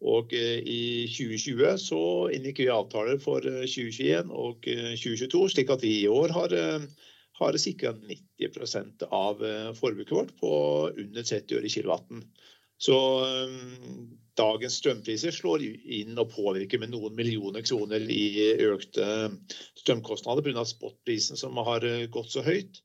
Og 0.00 0.32
eh, 0.32 0.60
i 0.64 0.82
2020 1.12 1.76
så 1.80 2.02
inngikk 2.32 2.62
vi 2.64 2.72
avtaler 2.72 3.20
for 3.20 3.44
2021 3.44 4.14
eh, 4.16 4.30
og 4.32 4.64
2022, 4.64 5.42
eh, 5.44 5.52
slik 5.54 5.72
at 5.74 5.84
vi 5.84 5.94
i 6.02 6.08
år 6.08 6.32
har, 6.32 6.54
har 7.40 7.58
sikra 7.60 7.92
90% 7.98 9.04
av 9.12 9.44
forbruket 9.76 10.16
vårt 10.16 10.32
på 10.40 10.52
under 10.88 11.22
30 11.22 11.60
øre 11.60 11.72
kilowatten. 11.72 12.24
Så 12.80 12.96
dagens 14.40 14.78
strømpriser 14.80 15.34
slår 15.36 15.66
inn 15.68 16.16
og 16.18 16.30
påvirker 16.32 16.80
med 16.80 16.94
noen 16.94 17.16
millioner 17.18 17.64
kroner 17.66 18.06
i 18.08 18.54
økte 18.64 19.06
strømkostnader 19.82 20.46
pga. 20.46 20.64
spotprisen 20.64 21.36
som 21.36 21.60
har 21.60 21.84
gått 22.14 22.32
så 22.32 22.44
høyt. 22.46 22.80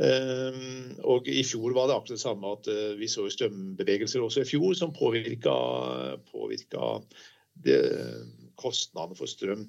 Og 0.00 1.28
I 1.28 1.42
fjor 1.44 1.72
var 1.76 1.88
det 1.88 1.96
akkurat 1.96 2.16
det 2.18 2.22
samme 2.22 2.52
at 2.56 2.68
eh, 2.72 2.94
vi 2.96 3.08
så 3.08 3.26
strømbevegelser 3.28 4.22
også 4.24 4.44
i 4.44 4.48
fjor 4.48 4.76
som 4.78 4.94
påvirka, 4.96 5.52
påvirka 6.30 6.94
kostnadene 8.60 9.18
for 9.18 9.28
strøm. 9.28 9.66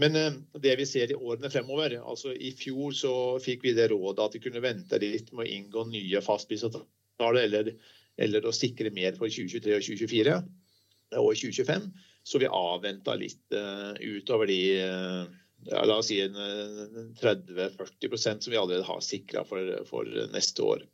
Men 0.00 0.16
eh, 0.16 0.38
det 0.62 0.76
vi 0.80 0.86
ser 0.88 1.12
i 1.12 1.18
årene 1.18 1.50
fremover 1.52 1.98
altså 2.00 2.32
I 2.34 2.54
fjor 2.58 2.94
så 2.96 3.14
fikk 3.42 3.66
vi 3.66 3.76
det 3.76 3.90
rådet 3.92 4.24
at 4.24 4.38
vi 4.38 4.42
kunne 4.46 4.64
vente 4.64 4.98
litt 5.02 5.30
med 5.32 5.46
å 5.46 5.52
inngå 5.58 5.84
nye 5.90 6.22
fastprisavtaler 6.24 7.44
eller, 7.44 7.70
eller 8.20 8.46
å 8.46 8.54
sikre 8.54 8.92
mer 8.94 9.16
for 9.18 9.30
2023 9.30 9.76
og 9.76 9.86
2024 9.86 10.36
og 11.20 11.30
2025. 11.36 11.88
Så 12.24 12.40
vi 12.40 12.48
avventa 12.48 13.16
litt 13.20 13.52
uh, 13.52 13.92
utover 14.00 14.48
de 14.48 14.60
uh, 14.80 15.24
ja, 15.68 15.84
la 15.84 15.98
oss 16.00 16.10
si 16.10 16.20
en 16.20 16.36
30-40% 17.20 18.44
som 18.44 18.52
vi 18.52 18.58
allerede 18.60 18.86
har 18.86 19.00
sikra 19.04 19.44
for, 19.48 19.70
for, 19.88 20.08
neste 20.32 20.64
år. 20.64 20.84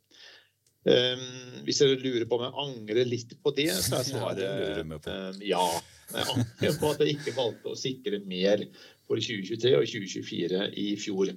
Um, 0.81 1.61
hvis 1.67 1.77
dere 1.83 1.99
lurer 2.01 2.25
på 2.25 2.39
om 2.39 2.45
jeg 2.47 2.57
angrer 2.63 3.09
litt 3.09 3.35
på 3.43 3.53
det, 3.57 3.69
så 3.83 3.99
er 3.99 4.07
svaret 4.11 5.43
ja. 5.45 5.65
Jeg 6.11 6.27
angrer 6.33 6.79
på 6.79 6.89
at 6.91 7.03
jeg 7.03 7.19
ikke 7.19 7.35
valgte 7.37 7.71
å 7.71 7.79
sikre 7.79 8.19
mer 8.25 8.65
for 9.07 9.21
2023 9.21 9.75
og 9.77 9.85
2024 9.87 10.65
i 10.81 10.87
fjor. 10.99 11.31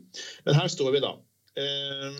Men 0.46 0.58
her 0.58 0.70
står 0.72 0.96
vi, 0.96 1.04
da. 1.04 1.12
Um, 1.54 2.14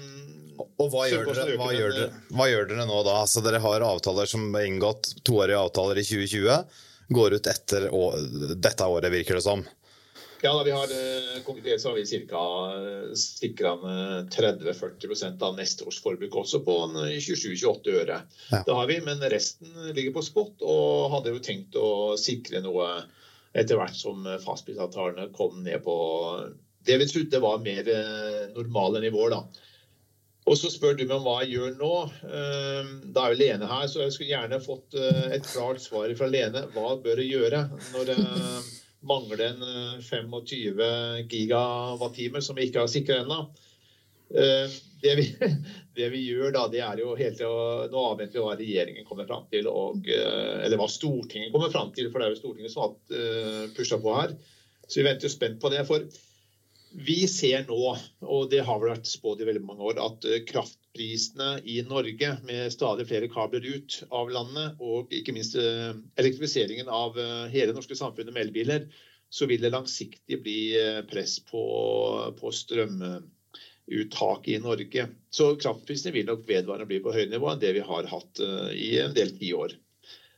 og 0.78 0.92
hva 0.92 1.08
gjør, 1.10 1.26
dere, 1.34 1.56
hva, 1.58 1.70
gjør 1.74 1.94
dere, 1.96 2.10
hva 2.30 2.44
gjør, 2.46 2.68
dere, 2.70 2.84
nå 2.86 3.00
da? 3.06 3.16
Altså, 3.24 3.42
dere 3.42 3.58
har 3.62 3.84
avtaler 3.86 4.30
som 4.30 4.46
er 4.54 4.68
inngått, 4.68 5.16
toårige 5.26 5.58
avtaler 5.58 5.98
i 5.98 6.04
2020. 6.06 6.82
Går 7.14 7.34
ut 7.38 7.48
etter 7.50 7.88
å, 7.90 8.04
dette 8.54 8.86
året, 8.86 9.10
virker 9.12 9.40
det 9.40 9.44
som. 9.44 9.64
Ja, 10.44 10.52
da, 10.52 10.62
vi 10.66 10.70
har, 10.76 10.84
eh, 10.92 11.42
Konkret 11.44 11.80
så 11.80 11.88
har 11.88 11.96
vi 11.96 12.04
ca. 12.28 12.44
30-40 14.30 15.42
av 15.42 15.56
neste 15.56 15.86
års 15.88 16.02
forbruk 16.04 16.36
også 16.42 16.60
på 16.66 16.74
27-28 16.92 17.94
øre. 18.02 18.18
Ja. 18.50 18.60
Det 18.66 18.74
har 18.76 18.86
vi, 18.90 19.00
men 19.06 19.24
resten 19.32 19.72
ligger 19.96 20.12
på 20.18 20.26
spot, 20.26 20.60
og 20.60 21.10
hadde 21.16 21.32
jo 21.32 21.40
tenkt 21.42 21.74
å 21.80 22.14
sikre 22.20 22.60
noe 22.64 22.90
etter 23.54 23.78
hvert 23.80 23.96
som 23.96 24.26
fastprisavtalene 24.44 25.32
kom 25.34 25.62
ned 25.64 25.80
på 25.86 25.96
det 26.86 26.98
vi 27.00 27.10
trodde 27.10 27.42
var 27.44 27.62
mer 27.64 27.88
eh, 27.88 28.40
normale 28.56 29.02
nivåer. 29.04 29.36
da. 29.36 29.62
Og 30.44 30.58
så 30.60 30.68
spør 30.68 30.98
du 30.98 31.06
meg 31.06 31.16
om 31.16 31.24
hva 31.24 31.38
jeg 31.42 31.54
gjør 31.56 31.76
nå. 31.80 31.92
Eh, 32.28 32.94
da 33.16 33.26
er 33.26 33.34
jo 33.34 33.40
Lene 33.40 33.68
her, 33.70 33.86
så 33.88 34.04
jeg 34.04 34.16
skulle 34.16 34.34
gjerne 34.34 34.62
fått 34.64 34.96
et 35.32 35.46
klart 35.48 35.80
svar 35.82 36.12
fra 36.18 36.28
Lene. 36.28 36.66
Hva 36.76 36.96
bør 37.00 37.22
jeg 37.22 37.36
gjøre 37.36 37.66
når 37.94 38.10
det 38.12 38.18
mangler 39.04 39.40
en 39.40 39.62
25 40.02 40.80
eh, 40.80 41.26
gigawattimer 41.28 42.40
som 42.40 42.56
vi 42.56 42.68
ikke 42.68 42.84
har 42.84 42.90
sikra 42.90 43.20
ennå. 43.22 43.40
Eh, 44.34 44.76
det, 45.04 45.14
det, 45.96 46.08
vi 46.14 46.22
gjør 46.24 46.54
da, 46.56 46.66
det 46.72 46.82
er 46.84 47.02
jo 47.02 47.14
helt 47.18 47.38
til 47.40 47.50
å 47.50 47.86
Nå 47.92 48.04
avventer 48.12 48.40
vi 48.40 48.44
hva 48.46 48.58
regjeringen 48.58 49.08
kommer 49.08 49.28
fram 49.28 49.48
til, 49.52 49.68
og, 49.70 50.08
eh, 50.08 50.64
eller 50.64 50.80
hva 50.80 50.88
Stortinget 50.90 51.52
kommer 51.54 51.72
fram 51.72 51.92
til, 51.96 52.10
for 52.10 52.20
det 52.20 52.28
er 52.28 52.36
jo 52.36 52.42
Stortinget 52.42 52.74
som 52.74 52.86
har 52.86 53.74
pusha 53.76 54.00
på 54.00 54.20
her. 54.20 54.36
Så 54.86 55.00
vi 55.00 55.08
venter 55.08 55.28
jo 55.28 55.32
spent 55.32 55.60
på 55.62 55.72
det. 55.72 55.84
For 55.88 56.04
vi 56.94 57.26
ser 57.26 57.64
nå, 57.66 57.96
og 58.22 58.50
det 58.52 58.60
har 58.66 58.78
vært 58.82 59.08
spådd 59.10 59.42
i 59.42 59.48
veldig 59.48 59.64
mange 59.66 59.82
år, 59.90 59.98
at 59.98 60.26
kraftprisene 60.46 61.56
i 61.66 61.80
Norge 61.88 62.36
med 62.46 62.70
stadig 62.72 63.08
flere 63.08 63.30
kabler 63.32 63.66
ut 63.66 63.96
av 64.14 64.30
landet, 64.30 64.78
og 64.78 65.10
ikke 65.14 65.34
minst 65.34 65.58
eh, 65.58 65.90
elektrifiseringen 66.20 66.90
av 66.90 67.18
eh, 67.18 67.50
hele 67.50 67.72
det 67.72 67.78
norske 67.80 67.98
samfunnet 67.98 68.34
med 68.34 68.46
elbiler, 68.46 68.86
så 69.26 69.48
vil 69.50 69.64
det 69.64 69.72
langsiktig 69.74 70.38
bli 70.44 70.58
eh, 70.78 71.00
press 71.10 71.40
på, 71.48 71.64
på 72.38 72.54
strømuttaket 72.54 74.52
i 74.54 74.62
Norge. 74.62 75.08
Så 75.34 75.56
kraftprisene 75.58 76.14
vil 76.14 76.30
nok 76.30 76.46
vedvarende 76.46 76.86
bli 76.90 77.02
på 77.02 77.14
høyere 77.16 77.34
nivå 77.34 77.50
enn 77.50 77.64
det 77.64 77.74
vi 77.74 77.82
har 77.90 78.10
hatt 78.12 78.44
i 78.70 78.94
en 79.02 79.16
del 79.18 79.34
tiår. 79.40 79.74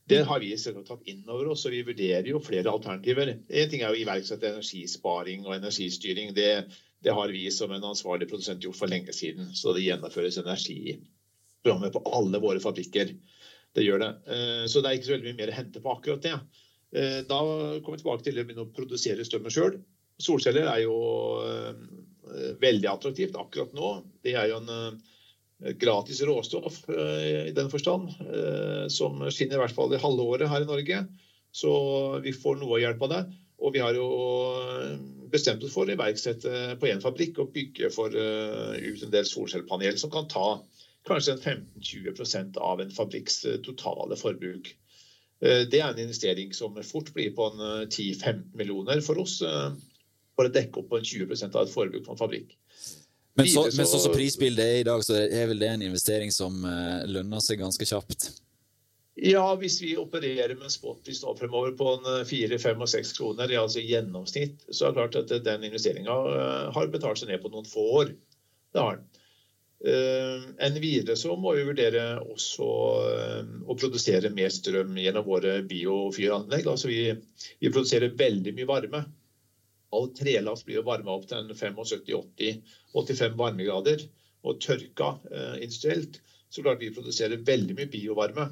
Det 0.09 0.21
har 0.23 0.41
vi 0.41 0.53
tatt 0.57 1.09
inn 1.11 1.25
over 1.27 1.49
oss, 1.51 1.65
og 1.67 1.73
vi 1.75 1.83
vurderer 1.87 2.29
jo 2.31 2.39
flere 2.43 2.71
alternativer. 2.71 3.33
En 3.35 3.71
ting 3.71 3.83
er 3.83 3.91
å 3.91 3.99
iverksette 3.99 4.53
energisparing 4.53 5.43
og 5.49 5.57
energistyring. 5.57 6.31
Det, 6.37 6.51
det, 7.03 7.15
har 7.15 7.33
vi 7.35 7.43
som 7.51 7.75
en 7.75 7.89
ansvarlig 7.89 8.29
produsent 8.31 8.63
gjort 8.63 8.79
for 8.79 8.93
lenge 8.93 9.15
siden. 9.17 9.51
Så 9.59 9.75
det 9.75 9.83
gjennomføres 9.83 10.39
energiprogrammer 10.45 11.91
på 11.95 12.05
alle 12.15 12.39
våre 12.43 12.63
fabrikker. 12.63 13.11
Det 13.75 13.83
gjør 13.83 14.05
det. 14.05 14.13
Eh, 14.31 14.63
så 14.71 14.81
det 14.81 14.93
er 14.93 15.01
ikke 15.01 15.09
så 15.11 15.17
veldig 15.17 15.33
mye 15.33 15.41
mer 15.41 15.53
å 15.53 15.59
hente 15.59 15.83
på 15.83 15.97
akkurat 15.97 16.23
det. 16.23 16.37
Eh, 16.95 17.21
da 17.27 17.41
kommer 17.43 17.99
vi 17.99 18.05
tilbake 18.05 18.29
til 18.29 18.39
å 18.39 18.47
begynne 18.47 18.69
å 18.69 18.75
produsere 18.79 19.27
strømmen 19.27 19.57
sjøl. 19.57 19.81
Solceller 20.23 20.71
er 20.71 20.85
jo 20.85 20.97
eh, 21.43 21.83
veldig 22.63 22.93
attraktivt 22.95 23.35
akkurat 23.43 23.75
nå. 23.75 23.91
Det 24.23 24.39
er 24.39 24.53
jo 24.55 24.63
en 24.63 25.03
gratis 25.59 26.21
råstoff 26.21 26.89
eh, 26.89 27.49
i 27.49 27.55
den 27.57 27.71
forstand, 27.73 28.13
eh, 28.21 28.87
som 28.93 29.25
skinner 29.31 29.57
i 29.57 29.63
hvert 29.65 29.75
fall 29.75 29.95
i 29.95 30.01
halve 30.01 30.27
året 30.35 30.51
her 30.51 30.65
i 30.65 30.69
Norge. 30.69 31.03
Så 31.57 31.73
vi 32.25 32.35
får 32.37 32.59
noe 32.61 32.81
hjelp 32.83 33.03
av 33.07 33.13
det. 33.15 33.23
Og 33.65 33.73
vi 33.73 33.81
har 33.81 33.97
jo 33.97 34.07
bestemt 35.33 35.63
oss 35.65 35.73
for 35.73 35.89
å 35.89 35.95
iverksette 35.95 36.75
på 36.77 36.91
én 36.91 37.01
fabrikk 37.01 37.41
og 37.41 37.55
bygge 37.55 37.89
for 37.89 38.13
ut 38.13 39.05
en 39.07 39.15
del 39.15 39.25
solcellepanel 39.25 39.97
som 39.97 40.13
kan 40.13 40.29
ta 40.29 40.59
kanskje 41.09 41.39
15-20% 41.39 42.61
av 42.61 42.83
en 42.85 42.93
fabrikks 42.93 43.47
totale 43.65 44.19
forbruk. 44.21 44.69
Det 45.41 45.81
er 45.81 45.87
en 45.89 46.03
investering 46.05 46.53
som 46.53 46.77
fort 46.85 47.09
blir 47.17 47.33
på 47.33 47.49
10-15 47.57 48.45
millioner 48.53 49.01
for 49.01 49.25
oss, 49.25 49.39
for 49.41 50.45
å 50.45 50.53
dekke 50.53 50.83
opp 50.83 50.93
på 50.93 51.01
20% 51.01 51.57
av 51.57 51.65
et 51.65 51.73
forbruk 51.73 52.05
på 52.05 52.13
en 52.13 52.21
fabrikk. 52.21 52.53
Men, 53.37 53.49
så, 53.53 53.67
men 53.77 53.89
sånn 53.89 54.01
som 54.01 54.15
prisbildet 54.17 54.65
er 54.65 54.79
i 54.81 54.89
dag, 54.89 55.03
så 55.05 55.19
er 55.21 55.51
vel 55.51 55.61
det 55.61 55.69
en 55.69 55.85
investering 55.91 56.33
som 56.33 56.57
uh, 56.65 57.05
lønner 57.05 57.43
seg 57.45 57.61
ganske 57.61 57.85
kjapt? 57.85 58.31
Ja, 59.17 59.45
hvis 59.61 59.77
vi 59.81 59.95
opererer 60.01 60.55
med 60.57 60.69
en 60.69 60.73
spotpris 60.73 61.23
nå 61.25 61.35
fremover 61.39 61.73
på 61.77 61.89
en 61.95 62.09
eh, 62.11 62.25
fire, 62.29 62.59
fem 62.61 62.83
og 62.85 62.91
seks 62.93 63.15
kroner, 63.17 63.53
altså 63.57 63.81
i 63.81 63.87
gjennomsnitt, 63.89 64.67
så 64.69 64.87
er 64.87 64.93
det 64.93 64.99
klart 64.99 65.21
at 65.23 65.45
den 65.45 65.65
investeringa 65.69 66.17
har 66.77 66.91
betalt 66.93 67.23
seg 67.23 67.31
ned 67.31 67.41
på 67.41 67.53
noen 67.53 67.69
få 67.69 67.85
år. 68.03 68.11
Det 68.77 68.83
har 68.83 68.99
den. 68.99 69.07
Enn 70.67 70.77
videre 70.81 71.17
så 71.21 71.33
må 71.41 71.55
vi 71.57 71.65
vurdere 71.69 72.05
også 72.25 72.67
å 72.67 73.77
produsere 73.77 74.33
mer 74.37 74.53
strøm 74.53 74.97
gjennom 75.01 75.25
våre 75.25 75.59
biofyranlegg. 75.69 76.69
Altså 76.69 76.93
vi, 76.93 77.01
vi 77.61 77.73
produserer 77.73 78.17
veldig 78.21 78.53
mye 78.57 78.69
varme 78.69 79.03
all 79.95 80.09
trelast 80.17 80.67
blir 80.67 80.81
jo 80.81 80.87
varma 80.87 81.15
opp 81.15 81.27
til 81.31 81.51
75-80-85 81.53 83.37
varmegrader. 83.39 84.07
Og 84.47 84.61
tørka 84.63 85.17
eh, 85.33 85.57
industrielt, 85.65 86.21
så 86.51 86.63
klart 86.63 86.83
vi 86.83 86.93
produserer 86.95 87.43
veldig 87.47 87.75
mye 87.79 87.91
biovarme. 87.91 88.51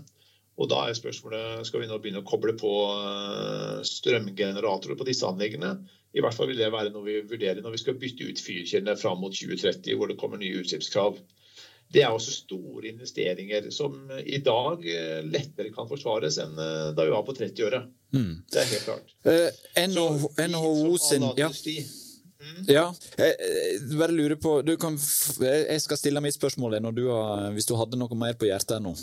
Og 0.54 0.70
da 0.70 0.84
er 0.86 0.96
spørsmålet 0.98 1.66
skal 1.66 1.82
vi 1.82 1.90
nå 1.90 1.98
begynne 2.02 2.22
å 2.22 2.26
koble 2.26 2.54
på 2.58 2.72
eh, 2.94 3.78
strømgeneratorer 3.86 4.98
på 4.98 5.06
disse 5.06 5.26
anleggene. 5.26 5.76
I 6.14 6.22
hvert 6.22 6.36
fall 6.36 6.50
vil 6.50 6.60
det 6.62 6.70
være 6.74 6.92
noe 6.94 7.06
vi 7.06 7.20
vurderer 7.26 7.62
når 7.62 7.74
vi 7.74 7.82
skal 7.82 7.98
bytte 7.98 8.26
ut 8.30 8.42
fyrkjelene 8.42 8.94
fram 8.98 9.22
mot 9.22 9.34
2030, 9.34 9.96
hvor 9.98 10.10
det 10.10 10.18
kommer 10.20 10.38
nye 10.38 10.62
utslippskrav. 10.62 11.18
Det 11.94 12.02
er 12.02 12.10
også 12.10 12.32
store 12.34 12.88
investeringer 12.90 13.68
som 13.74 13.94
i 14.18 14.40
dag 14.42 14.86
eh, 14.90 15.20
lettere 15.26 15.70
kan 15.74 15.86
forsvares 15.90 16.40
enn 16.42 16.56
eh, 16.58 16.88
da 16.96 17.06
vi 17.06 17.12
var 17.14 17.26
på 17.26 17.36
30-året. 17.38 17.90
Mm. 18.14 18.32
Det 18.50 18.62
er 18.62 18.72
helt 18.72 18.88
klart. 18.88 19.12
Uh, 19.26 20.48
NHO 20.50 20.96
sin 21.02 21.28
ja. 21.38 21.50
Mm. 22.44 22.64
ja. 22.68 22.86
Jeg, 23.18 23.78
bare 23.94 24.14
lurer 24.14 24.36
på 24.36 24.58
du 24.62 24.74
kan, 24.76 24.98
Jeg 25.40 25.80
skal 25.82 25.98
stille 25.98 26.22
mitt 26.22 26.36
spørsmål 26.36 26.80
når 26.82 26.96
du 26.98 27.04
har, 27.08 27.46
hvis 27.54 27.70
du 27.70 27.76
hadde 27.78 27.98
noe 28.00 28.18
mer 28.18 28.34
på 28.38 28.50
hjertet 28.50 28.82
nå. 28.82 28.94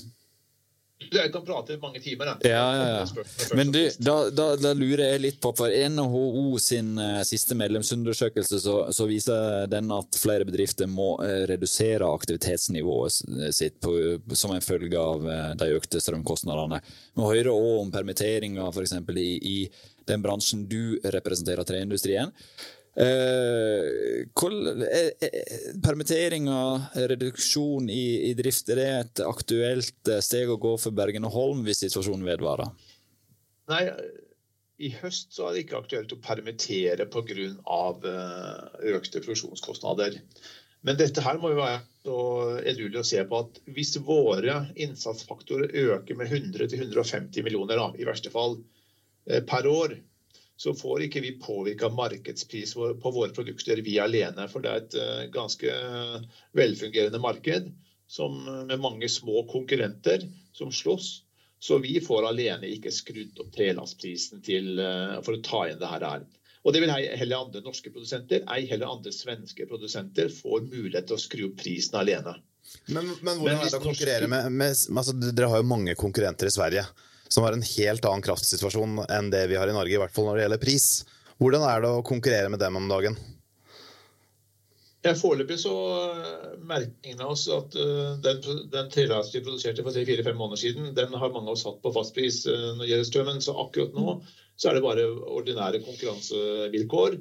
Jeg 1.10 1.32
kan 1.34 1.44
prate 1.46 1.74
i 1.74 1.80
mange 1.82 2.00
timer. 2.04 2.32
Da. 2.32 2.50
Ja, 2.50 2.66
ja, 2.76 2.88
ja. 3.00 3.24
Men 3.58 3.72
du, 3.74 3.80
da, 4.00 4.16
da, 4.30 4.48
da, 4.60 4.74
lurer 4.78 5.04
jeg 5.14 5.22
litt 5.24 5.40
på, 5.44 5.52
for 5.58 5.74
NHO 5.96 6.60
sin 6.62 6.94
uh, 7.00 7.22
siste 7.28 7.58
medlemsundersøkelse 7.58 8.60
så, 8.64 8.76
så, 8.94 9.08
viser 9.10 9.66
den 9.72 9.92
at 9.96 10.20
flere 10.22 10.48
bedrifter 10.48 10.90
må 10.92 11.14
uh, 11.20 11.44
redusere 11.52 12.08
aktivitetsnivået 12.08 13.22
sitt 13.56 13.80
på, 13.84 13.96
som 14.38 14.54
en 14.56 14.64
følge 14.64 15.00
av 15.00 15.26
de 15.60 15.72
økte 15.76 16.02
strømkostnadene. 16.04 16.82
Vi 17.18 17.32
hører 17.32 17.52
òg 17.54 17.82
om 17.86 17.92
permitteringer 17.94 18.70
f.eks. 18.72 18.96
I, 19.18 19.32
i 19.42 19.58
den 20.08 20.24
bransjen 20.24 20.68
du 20.70 21.00
representerer, 21.04 21.66
treindustrien. 21.68 22.32
Eh, 22.96 24.20
eh, 24.20 25.12
eh, 25.22 25.82
permitteringer, 25.84 26.82
reduksjon 27.08 27.90
i, 27.90 28.30
i, 28.30 28.34
drift, 28.36 28.68
er 28.70 28.82
det 28.82 28.88
et 28.96 29.22
aktuelt 29.24 30.12
steg 30.20 30.52
å 30.52 30.60
gå 30.60 30.74
for 30.82 30.96
Bergen 30.96 31.28
og 31.30 31.32
Holm 31.38 31.62
hvis 31.64 31.86
situasjonen 31.86 32.28
vedvarer? 32.28 32.74
Nei, 33.72 33.86
i 34.84 34.92
høst 34.98 35.32
så 35.38 35.48
er 35.48 35.56
det 35.56 35.64
ikke 35.64 35.80
aktuelt 35.80 36.12
å 36.12 36.20
permittere 36.20 37.08
pga. 37.08 38.12
økte 38.92 39.24
produksjonskostnader. 39.24 40.20
Men 40.84 40.98
dette 40.98 41.24
her 41.24 41.38
må 41.40 41.54
jo 41.54 41.62
være 41.62 42.66
edruelig 42.68 43.00
å 43.00 43.08
se 43.08 43.24
på 43.24 43.40
at 43.46 43.60
hvis 43.72 43.96
våre 44.04 44.66
innsatsfaktorer 44.76 45.72
øker 45.94 46.18
med 46.18 46.34
100-150 46.34 47.46
millioner, 47.46 47.78
da, 47.78 47.92
i 47.96 48.08
verste 48.10 48.34
fall, 48.34 48.58
per 49.48 49.70
år, 49.70 49.94
så 50.62 50.74
får 50.78 51.08
ikke 51.08 51.24
vi 51.24 51.32
påvirka 51.42 51.88
markedspris 51.90 52.76
på 52.76 53.12
våre 53.12 53.32
produkter 53.34 53.80
vi 53.82 53.96
alene. 54.00 54.46
For 54.52 54.62
det 54.62 54.70
er 54.70 54.84
et 54.84 54.98
eh, 55.02 55.24
ganske 55.34 55.74
velfungerende 56.58 57.22
marked 57.24 57.72
som, 58.06 58.38
med 58.68 58.78
mange 58.84 59.10
små 59.10 59.42
konkurrenter 59.50 60.28
som 60.54 60.70
slåss. 60.70 61.24
Så 61.62 61.80
vi 61.82 61.96
får 62.06 62.30
alene 62.30 62.70
ikke 62.76 62.94
skrudd 62.94 63.42
opp 63.42 63.50
trelastprisen 63.58 64.46
eh, 64.46 65.18
for 65.26 65.40
å 65.40 65.44
ta 65.50 65.66
inn 65.72 65.82
det 65.82 65.90
her. 65.96 66.08
Og 66.62 66.76
det 66.76 66.86
vil 66.86 66.94
heller 66.94 67.42
andre 67.42 67.66
norske 67.66 67.90
produsenter, 67.90 68.46
ei 68.54 68.70
heller 68.70 68.94
andre 68.94 69.18
svenske 69.18 69.66
produsenter, 69.66 70.30
får 70.30 70.68
mulighet 70.68 71.10
til 71.10 71.18
å 71.18 71.24
skru 71.26 71.48
opp 71.50 71.58
prisen 71.64 71.98
alene. 71.98 72.38
Men, 72.86 73.16
men 73.26 73.42
hvordan 73.42 73.64
er 73.66 73.72
det 73.72 73.82
å 73.82 73.88
konkurrere 73.90 74.30
med, 74.30 74.54
med 74.54 74.78
altså, 74.94 75.18
Dere 75.26 75.50
har 75.50 75.64
jo 75.64 75.74
mange 75.74 75.98
konkurrenter 75.98 76.54
i 76.54 76.54
Sverige 76.54 76.86
som 77.32 77.46
har 77.46 77.56
en 77.56 77.64
helt 77.64 78.06
annen 78.06 78.24
kraftsituasjon 78.26 79.04
enn 79.08 79.32
det 79.32 79.46
vi 79.52 79.60
har 79.60 79.70
i 79.72 79.76
Norge, 79.76 79.96
i 79.96 80.02
hvert 80.02 80.14
fall 80.14 80.28
når 80.28 80.40
det 80.40 80.48
gjelder 80.48 80.64
pris. 80.66 80.88
Hvordan 81.42 81.64
er 81.66 81.84
det 81.84 81.92
å 81.92 82.04
konkurrere 82.06 82.52
med 82.52 82.62
dem 82.62 82.78
om 82.78 82.90
dagen? 82.92 83.16
Ja, 85.02 85.16
Foreløpig 85.18 85.58
så 85.64 85.74
eh, 85.98 86.58
merker 86.70 87.10
ingen 87.10 87.24
av 87.26 87.32
oss 87.34 87.48
at 87.50 87.74
uh, 87.74 88.20
den, 88.22 88.42
den 88.70 88.92
trelasten 88.94 89.40
vi 89.40 89.48
produserte 89.48 89.82
for 89.82 89.96
fire-fem 89.96 90.38
måneder 90.38 90.62
siden, 90.62 90.92
den 90.94 91.16
har 91.18 91.34
mange 91.34 91.50
av 91.50 91.56
oss 91.56 91.66
hatt 91.66 91.80
på 91.82 91.94
fastpris 91.96 92.44
uh, 92.46 92.76
når 92.76 92.84
det 92.84 92.92
gjelder 92.92 93.10
strømmen. 93.10 93.42
Så 93.42 93.56
akkurat 93.64 93.96
nå 93.98 94.20
så 94.62 94.70
er 94.70 94.78
det 94.78 94.84
bare 94.86 95.08
ordinære 95.40 95.82
konkurransevilkår 95.88 97.18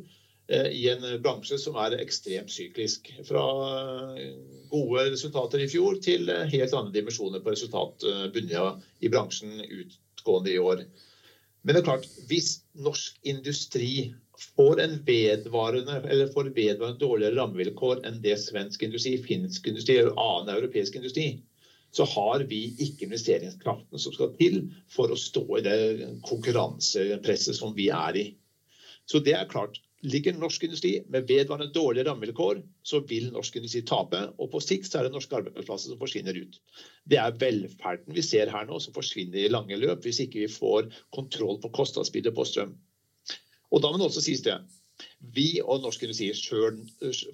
i 0.50 0.88
en 0.90 1.04
bransje 1.22 1.58
som 1.62 1.76
er 1.78 1.98
ekstremt 2.02 2.50
syklisk. 2.50 3.12
Fra 3.28 3.44
gode 4.72 5.04
resultater 5.12 5.62
i 5.62 5.68
fjor 5.70 6.00
til 6.02 6.26
helt 6.30 6.74
andre 6.74 6.94
dimensjoner 6.96 7.42
på 7.44 7.54
resultatbunnene 7.54 8.72
i 9.00 9.12
bransjen 9.12 9.60
utgående 9.62 10.54
i 10.54 10.58
år. 10.58 10.82
Men 11.62 11.76
det 11.76 11.82
er 11.82 11.86
klart, 11.90 12.08
hvis 12.28 12.54
norsk 12.74 13.18
industri 13.28 14.10
får 14.56 14.80
en 14.80 14.96
vedvarende 15.04 15.98
eller 16.08 16.30
får 16.32 16.48
vedvarende 16.56 17.00
dårligere 17.02 17.36
rammevilkår 17.36 18.00
enn 18.08 18.22
det 18.24 18.38
svensk 18.40 18.82
industri, 18.86 19.18
finsk 19.20 19.68
industri 19.68 19.98
eller 20.00 20.16
annen 20.16 20.54
europeisk 20.54 20.96
industri, 20.96 21.34
så 21.92 22.06
har 22.06 22.46
vi 22.48 22.70
ikke 22.78 23.08
investeringskraften 23.08 24.00
som 24.00 24.14
skal 24.14 24.32
til 24.38 24.62
for 24.94 25.10
å 25.10 25.18
stå 25.18 25.44
i 25.58 25.64
det 25.66 25.78
konkurransepresset 26.26 27.58
som 27.58 27.74
vi 27.76 27.90
er 27.92 28.16
i. 28.16 28.26
Så 29.10 29.20
det 29.26 29.34
er 29.36 29.48
klart, 29.50 29.80
Ligger 30.00 30.32
norsk 30.32 30.62
industri 30.64 30.94
med 31.12 31.26
vedvarende 31.28 31.74
dårlige 31.74 32.06
rammevilkår, 32.08 32.62
så 32.88 33.02
vil 33.04 33.26
norsk 33.34 33.58
industri 33.60 33.82
tape. 33.84 34.22
Og 34.40 34.48
på 34.54 34.62
sikt 34.64 34.94
er 34.96 35.04
det 35.04 35.12
norske 35.12 35.36
arbeidsplasser 35.36 35.92
som 35.92 36.00
forsvinner 36.00 36.38
ut. 36.40 36.56
Det 37.04 37.18
er 37.20 37.36
velferden 37.42 38.16
vi 38.16 38.24
ser 38.24 38.48
her 38.48 38.64
nå 38.68 38.78
som 38.80 38.96
forsvinner 38.96 39.42
i 39.42 39.52
lange 39.52 39.76
løp, 39.76 40.00
hvis 40.06 40.22
ikke 40.24 40.46
vi 40.46 40.52
får 40.52 40.88
kontroll 41.12 41.60
på 41.60 41.72
kostnadsbildet 41.76 42.32
på 42.36 42.48
strøm. 42.48 42.72
Og 43.70 43.84
da 43.84 43.90
må 43.90 44.00
det 44.00 44.08
også 44.08 44.24
sies 44.24 44.44
det. 44.46 44.56
Vi 45.36 45.60
og 45.60 45.84
norsk 45.84 46.06
industri 46.06 46.30
sjøl 46.36 46.80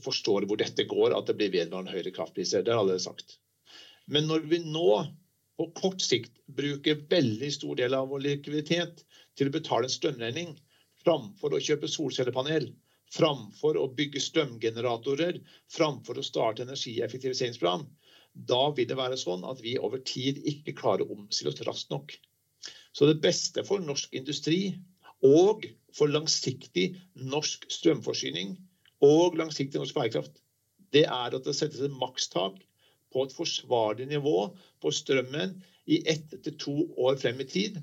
forstår 0.03 0.47
hvor 0.51 0.59
dette 0.59 0.89
går, 0.91 1.15
at 1.15 1.31
det 1.31 1.39
blir 1.39 1.55
vedvarende 1.55 1.95
høyere 1.95 2.15
kraftpriser. 2.19 2.67
Det 2.67 2.75
har 2.75 2.83
alle 2.83 2.99
sagt. 3.03 3.39
Men 4.11 4.27
når 4.27 4.43
vi 4.51 4.61
nå 4.67 4.91
på 5.57 5.71
kort 5.79 6.03
sikt 6.05 6.35
bruker 6.59 6.99
veldig 7.11 7.49
stor 7.55 7.79
del 7.79 7.95
av 7.97 8.11
vår 8.11 8.27
likviditet 8.27 9.07
til 9.39 9.49
å 9.49 9.55
betale 9.55 9.89
en 9.89 9.95
strømregning 9.95 10.57
framfor 11.07 11.55
å 11.55 11.63
kjøpe 11.63 11.91
solcellepanel, 11.91 12.73
framfor 13.15 13.79
å 13.79 13.87
bygge 13.95 14.23
strømgeneratorer, 14.23 15.39
framfor 15.73 16.19
å 16.19 16.27
starte 16.27 16.67
energieffektiviseringsplan, 16.67 17.87
da 18.51 18.67
vil 18.77 18.89
det 18.91 18.99
være 18.99 19.17
sånn 19.21 19.47
at 19.49 19.63
vi 19.65 19.77
over 19.79 20.03
tid 20.05 20.43
ikke 20.45 20.75
klarer 20.77 21.07
å 21.07 21.17
omstille 21.17 21.55
oss 21.55 21.63
raskt 21.69 21.93
nok. 21.95 22.13
Så 22.93 23.09
det 23.09 23.21
beste 23.23 23.65
for 23.65 23.81
norsk 23.85 24.13
industri 24.17 24.75
og 25.25 25.65
for 25.97 26.13
langsiktig 26.13 26.91
norsk 27.17 27.65
strømforsyning 27.73 28.57
og 29.05 29.39
langsiktig 29.39 29.81
norsk 29.81 29.97
bærekraft, 29.97 30.43
det 30.93 31.07
er 31.07 31.37
at 31.37 31.47
det 31.47 31.55
settes 31.57 31.83
et 31.85 31.97
makstak 32.01 32.59
på 33.13 33.25
et 33.25 33.35
forsvarlig 33.37 34.09
nivå 34.11 34.51
på 34.83 34.93
strømmen 34.93 35.57
i 35.89 36.03
ett 36.09 36.35
til 36.45 36.57
to 36.61 36.77
år 37.01 37.17
frem 37.21 37.41
i 37.41 37.49
tid, 37.49 37.79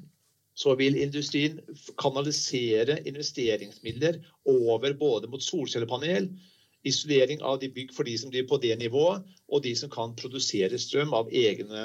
så 0.54 0.76
vil 0.78 0.98
industrien 1.02 1.60
kanalisere 1.98 3.00
investeringsmidler 3.10 4.20
over 4.46 4.94
både 5.00 5.30
mot 5.32 5.44
solcellepanel, 5.44 6.30
isolering 6.84 7.42
av 7.42 7.62
de 7.62 7.70
bygg 7.72 7.94
for 7.96 8.06
de 8.08 8.14
som 8.20 8.32
driver 8.32 8.50
på 8.52 8.60
det 8.66 8.76
nivået, 8.82 9.24
og 9.48 9.64
de 9.64 9.72
som 9.76 9.92
kan 9.92 10.16
produsere 10.20 10.80
strøm 10.80 11.14
egne, 11.32 11.84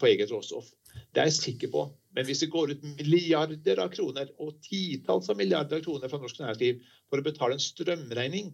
på 0.00 0.10
eget 0.10 0.32
råstoff. 0.34 0.72
Det 1.14 1.22
er 1.22 1.30
jeg 1.30 1.38
sikker 1.38 1.70
på. 1.72 1.86
Men 2.12 2.26
hvis 2.28 2.42
det 2.42 2.50
går 2.52 2.74
ut 2.74 2.82
milliarder 2.98 3.80
av 3.80 3.92
kroner 3.94 4.28
og 4.42 4.58
titalls 4.66 5.30
av 5.32 5.38
milliarder 5.38 5.78
av 5.78 5.86
kroner 5.86 6.10
fra 6.10 6.20
norsk 6.20 6.42
næringsliv 6.42 6.82
for 7.08 7.22
å 7.22 7.24
betale 7.24 7.56
en 7.56 7.64
strømregning, 7.64 8.52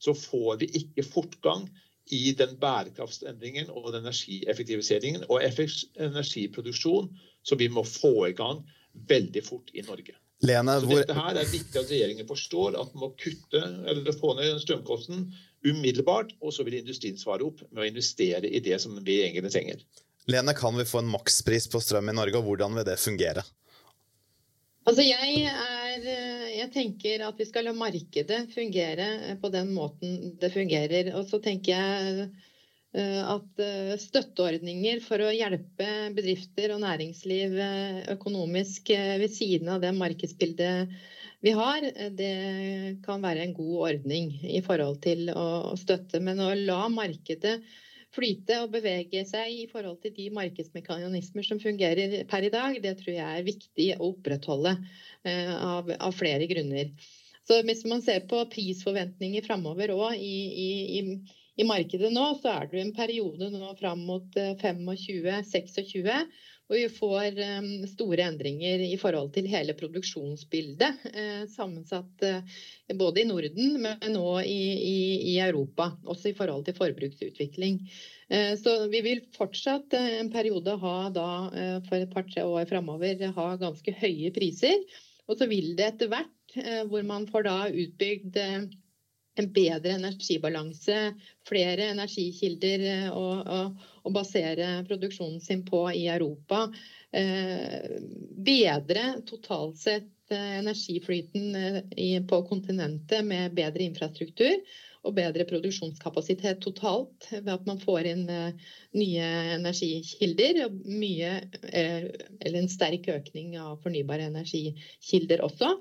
så 0.00 0.16
får 0.16 0.62
vi 0.62 0.70
ikke 0.80 1.06
fortgang 1.06 1.68
i 2.10 2.32
den 2.34 2.56
bærekraftsendringen 2.58 3.70
og 3.70 3.92
den 3.92 4.02
energieffektiviseringen 4.02 5.28
og 5.28 5.44
energiproduksjon 5.44 7.10
som 7.46 7.60
vi 7.60 7.68
må 7.70 7.84
få 7.86 8.14
i 8.30 8.34
gang 8.36 8.64
veldig 8.92 9.44
fort 9.46 9.70
i 9.74 9.84
Norge. 9.86 10.16
Lene, 10.46 10.78
så 10.80 10.88
dette 10.88 11.16
her 11.16 11.36
er 11.36 11.48
viktig 11.48 11.76
at 11.76 11.90
regjeringen 11.92 12.28
forstår 12.28 12.78
at 12.80 12.92
man 12.94 13.04
må 13.04 13.10
kutte 13.20 13.60
eller 13.60 14.16
få 14.16 14.32
ned 14.38 14.60
strømkosten 14.62 15.26
umiddelbart, 15.68 16.32
og 16.40 16.54
så 16.56 16.64
vil 16.64 16.78
industrien 16.78 17.18
svare 17.20 17.44
opp 17.44 17.60
med 17.68 17.82
å 17.84 17.88
investere 17.90 18.48
i 18.48 18.62
det 18.64 18.78
som 18.80 18.96
vi 19.04 19.18
egentlig 19.26 19.52
trenger. 19.52 19.82
Lene, 20.30 20.54
kan 20.56 20.76
vi 20.76 20.86
få 20.88 21.02
en 21.02 21.10
makspris 21.12 21.68
på 21.68 21.80
strøm 21.84 22.08
i 22.08 22.16
Norge, 22.16 22.40
og 22.40 22.48
hvordan 22.48 22.78
vil 22.78 22.86
det 22.88 22.96
fungere? 23.00 23.44
Altså 24.88 25.04
jeg 25.04 25.42
er, 25.44 26.06
jeg, 26.56 26.68
tenker 26.72 27.26
at 27.26 27.36
vi 27.36 27.46
skal 27.46 27.68
la 27.68 27.74
markedet 27.76 28.46
fungere 28.54 29.36
på 29.42 29.50
den 29.52 29.74
måten 29.76 30.38
det 30.40 30.50
fungerer. 30.54 31.12
Og 31.18 31.28
så 31.28 31.40
tenker 31.44 31.76
jeg 31.76 32.30
at 32.90 33.60
støtteordninger 34.02 34.98
for 35.04 35.22
å 35.22 35.30
hjelpe 35.30 35.86
bedrifter 36.16 36.72
og 36.74 36.80
næringsliv 36.82 37.52
økonomisk 38.16 38.90
ved 38.90 39.30
siden 39.30 39.70
av 39.70 39.84
det 39.84 39.92
markedsbildet 39.94 40.96
vi 41.40 41.52
har, 41.56 41.86
det 42.18 42.32
kan 43.04 43.22
være 43.22 43.46
en 43.46 43.54
god 43.56 43.76
ordning 43.86 44.32
i 44.42 44.58
forhold 44.64 44.98
til 45.06 45.30
å 45.32 45.76
støtte. 45.78 46.20
Men 46.20 46.42
å 46.42 46.50
la 46.58 46.82
markedet 46.92 47.60
flyte 48.14 48.58
og 48.64 48.74
bevege 48.74 49.22
seg 49.28 49.54
i 49.54 49.66
forhold 49.70 50.00
til 50.02 50.14
de 50.16 50.28
markedsmekanismer 50.34 51.46
som 51.46 51.62
fungerer 51.62 52.24
per 52.30 52.46
i 52.46 52.52
dag, 52.52 52.76
det 52.82 52.96
tror 53.00 53.14
jeg 53.14 53.24
er 53.38 53.46
viktig 53.46 53.88
å 53.96 54.10
opprettholde 54.10 54.74
eh, 55.24 55.54
av, 55.54 55.90
av 55.96 56.16
flere 56.16 56.48
grunner. 56.50 56.90
Så 57.46 57.62
hvis 57.66 57.86
man 57.88 58.02
ser 58.04 58.26
på 58.30 58.42
prisforventninger 58.52 59.46
framover 59.46 59.94
òg 59.94 60.18
i, 60.18 60.34
i, 60.66 60.70
i, 60.98 61.02
markedet 61.66 62.12
nå, 62.14 62.26
så 62.40 62.54
er 62.54 62.70
det 62.70 62.84
en 62.84 62.94
periode 62.96 63.50
nå 63.52 63.74
fram 63.80 64.06
mot 64.08 64.36
25-26 64.36 66.06
eh, 66.06 66.24
hvor 66.70 66.78
vi 66.78 66.86
får 66.94 67.38
um, 67.58 67.70
store 67.90 68.28
endringer 68.30 68.82
i 68.86 68.94
forhold 69.00 69.32
til 69.34 69.48
hele 69.50 69.74
produksjonsbildet. 69.74 71.00
Eh, 71.10 71.40
sammensatt 71.50 72.22
eh, 72.22 72.60
både 72.94 73.24
i 73.24 73.26
Norden, 73.26 73.74
men 73.82 74.14
nå 74.14 74.36
i, 74.46 74.60
i, 74.78 75.00
i, 75.32 75.34
Europa. 75.42 75.88
Også 76.06 76.30
i 76.30 76.36
forhold 76.38 76.68
til 76.68 76.78
forbruksutvikling. 76.78 77.80
Eh, 78.30 78.54
så 78.62 78.76
vi 78.92 79.02
vil 79.02 79.24
fortsatt 79.34 79.98
eh, 79.98 80.20
en 80.20 80.30
periode 80.30 80.76
ha 80.84 80.96
da, 81.10 81.30
eh, 81.50 81.76
for 81.88 81.98
et 81.98 82.14
par-tre 82.14 82.46
år 82.46 82.70
framover 82.70 83.26
ha 83.34 83.48
ganske 83.58 83.96
høye 84.04 84.30
priser. 84.38 84.86
Og 85.26 85.42
så 85.42 85.50
vil 85.50 85.74
det 85.74 85.88
etter 85.88 86.14
hvert, 86.14 86.54
eh, 86.54 86.84
hvor 86.86 87.02
man 87.06 87.26
får 87.34 87.50
da 87.50 87.56
utbygd 87.66 88.38
en 89.40 89.50
bedre 89.52 89.96
energibalanse, 89.96 90.98
flere 91.48 91.90
energikilder 91.94 92.84
eh, 92.92 93.08
å, 93.12 93.26
å, 93.40 93.60
å, 94.04 94.12
basere 94.14 94.80
produksjonen 94.88 95.40
sin 95.44 95.64
på 95.66 95.86
i 95.96 96.06
Europa. 96.12 96.66
Eh, 97.10 97.96
bedre 98.50 99.06
totalt 99.28 99.80
sett 99.80 100.34
eh, 100.34 100.60
energiflyten 100.60 102.22
på 102.30 102.44
kontinentet 102.50 103.26
med 103.26 103.56
bedre 103.56 103.88
infrastruktur 103.88 104.60
og 105.00 105.14
bedre 105.16 105.46
produksjonskapasitet 105.48 106.58
totalt 106.60 107.30
ved 107.32 107.48
at 107.48 107.62
man 107.64 107.78
får 107.80 108.10
inn 108.10 108.26
nye 108.28 109.28
energikilder. 109.54 110.66
og 110.66 110.74
mye, 110.84 111.30
Eller 111.72 112.58
en 112.60 112.68
sterk 112.68 113.08
økning 113.08 113.54
av 113.56 113.78
fornybare 113.80 114.28
energikilder 114.28 115.40
også. 115.46 115.72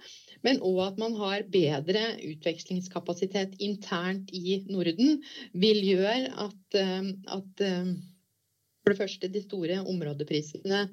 Men 0.45 0.61
òg 0.65 0.79
at 0.85 0.99
man 1.01 1.15
har 1.19 1.47
bedre 1.51 2.03
utvekslingskapasitet 2.29 3.57
internt 3.63 4.31
i 4.35 4.61
Norden, 4.71 5.19
vil 5.53 5.81
gjøre 5.83 6.31
at, 6.47 6.79
eh, 6.79 7.09
at 7.35 7.63
eh, 7.65 7.91
for 8.79 8.93
det 8.93 9.01
første, 9.01 9.29
de 9.29 9.41
store 9.43 9.81
områdeprisene, 9.83 10.85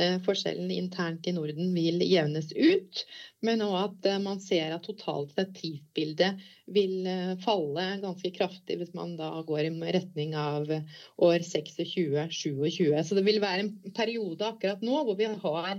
eh, 0.00 0.16
forskjellen 0.24 0.72
internt 0.74 1.28
i 1.28 1.34
Norden, 1.36 1.74
vil 1.76 2.00
jevnes 2.08 2.48
ut. 2.56 3.04
Men 3.44 3.62
òg 3.66 3.76
at 3.82 4.08
man 4.24 4.40
ser 4.42 4.72
at 4.74 4.88
totalt 4.88 5.34
sett 5.36 5.52
prisbildet 5.58 6.40
vil 6.74 7.04
falle 7.44 7.84
ganske 8.02 8.32
kraftig 8.34 8.78
hvis 8.80 8.94
man 8.96 9.18
da 9.20 9.28
går 9.44 9.68
i 9.68 9.92
retning 9.98 10.32
av 10.34 10.72
år 10.72 11.44
26-27. 11.44 12.88
Så 13.04 13.20
det 13.20 13.26
vil 13.28 13.42
være 13.44 13.66
en 13.66 13.76
periode 13.94 14.48
akkurat 14.48 14.82
nå 14.82 15.04
hvor 15.04 15.20
vi 15.20 15.28
har 15.28 15.76